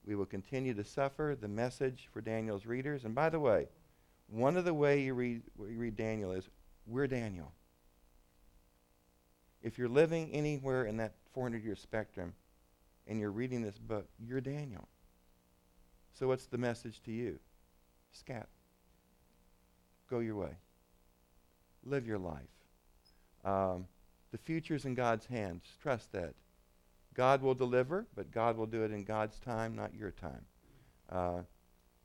We 0.05 0.15
will 0.15 0.25
continue 0.25 0.73
to 0.75 0.83
suffer. 0.83 1.35
The 1.39 1.47
message 1.47 2.07
for 2.13 2.21
Daniel's 2.21 2.65
readers. 2.65 3.03
And 3.03 3.13
by 3.13 3.29
the 3.29 3.39
way, 3.39 3.67
one 4.27 4.55
of 4.55 4.63
the 4.63 4.73
way 4.73 5.01
you 5.01 5.13
read, 5.13 5.41
you 5.59 5.77
read 5.77 5.97
Daniel 5.97 6.31
is, 6.31 6.47
we're 6.85 7.07
Daniel. 7.07 7.51
If 9.61 9.77
you're 9.77 9.89
living 9.89 10.31
anywhere 10.31 10.85
in 10.85 10.97
that 10.97 11.13
400 11.33 11.63
year 11.63 11.75
spectrum 11.75 12.33
and 13.07 13.19
you're 13.19 13.31
reading 13.31 13.61
this 13.61 13.77
book, 13.77 14.07
you're 14.19 14.41
Daniel. 14.41 14.87
So 16.13 16.27
what's 16.27 16.45
the 16.45 16.57
message 16.57 17.01
to 17.03 17.11
you? 17.11 17.39
Scat. 18.11 18.47
Go 20.09 20.19
your 20.19 20.35
way. 20.35 20.57
Live 21.83 22.05
your 22.05 22.19
life. 22.19 22.41
Um, 23.43 23.87
the 24.31 24.37
future's 24.37 24.85
in 24.85 24.93
God's 24.93 25.25
hands. 25.25 25.63
Trust 25.81 26.11
that. 26.11 26.33
God 27.13 27.41
will 27.41 27.55
deliver, 27.55 28.05
but 28.15 28.31
God 28.31 28.55
will 28.55 28.65
do 28.65 28.83
it 28.83 28.91
in 28.91 29.03
God's 29.03 29.39
time, 29.39 29.75
not 29.75 29.93
your 29.93 30.11
time. 30.11 30.45
Uh, 31.09 31.41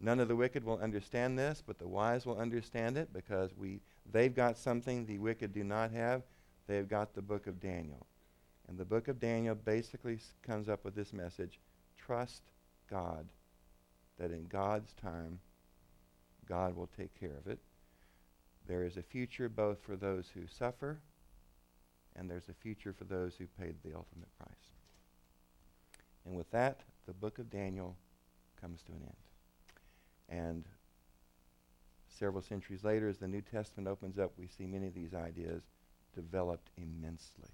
none 0.00 0.18
of 0.18 0.28
the 0.28 0.35
wicked 0.35 0.64
will 0.64 0.78
understand 0.78 1.38
this, 1.38 1.62
but 1.64 1.78
the 1.78 1.87
wise 1.87 2.26
will 2.26 2.38
understand 2.38 2.96
it 2.96 3.12
because 3.12 3.50
we, 3.56 3.80
they've 4.11 4.35
got 4.35 4.59
something 4.59 5.06
the 5.06 5.18
wicked 5.18 5.52
do 5.52 5.62
not 5.62 5.92
have. 5.92 6.22
They've 6.66 6.88
got 6.88 7.14
the 7.14 7.22
book 7.22 7.46
of 7.46 7.61
Daniel. 7.61 8.06
And 8.68 8.79
the 8.79 8.85
book 8.85 9.09
of 9.09 9.20
Daniel 9.20 9.55
basically 9.55 10.18
comes 10.42 10.68
up 10.68 10.85
with 10.85 10.94
this 10.94 11.12
message 11.12 11.59
trust 11.98 12.42
God, 12.88 13.26
that 14.18 14.31
in 14.31 14.46
God's 14.46 14.92
time, 14.94 15.40
God 16.48 16.76
will 16.76 16.88
take 16.96 17.18
care 17.18 17.37
of 17.37 17.50
it. 17.50 17.59
There 18.66 18.85
is 18.85 18.96
a 18.96 19.02
future 19.02 19.48
both 19.48 19.81
for 19.83 19.96
those 19.96 20.31
who 20.35 20.46
suffer 20.46 20.98
and 22.16 22.31
there's 22.31 22.48
a 22.48 22.55
future 22.55 22.92
for 22.92 23.05
those 23.05 23.35
who 23.37 23.46
paid 23.61 23.74
the 23.85 23.94
ultimate 23.94 24.35
price. 24.38 24.72
And 26.24 26.37
with 26.37 26.50
that, 26.50 26.81
the 27.07 27.12
book 27.12 27.38
of 27.38 27.50
Daniel 27.50 27.94
comes 28.61 28.83
to 28.83 28.92
an 28.92 29.02
end. 29.02 30.40
And 30.40 30.64
several 32.09 32.42
centuries 32.42 32.85
later, 32.85 33.09
as 33.09 33.18
the 33.18 33.29
New 33.29 33.42
Testament 33.42 33.87
opens 33.87 34.18
up, 34.18 34.33
we 34.38 34.48
see 34.48 34.66
many 34.66 34.87
of 34.87 34.94
these 34.94 35.14
ideas 35.14 35.62
developed 36.14 36.70
immensely. 36.76 37.50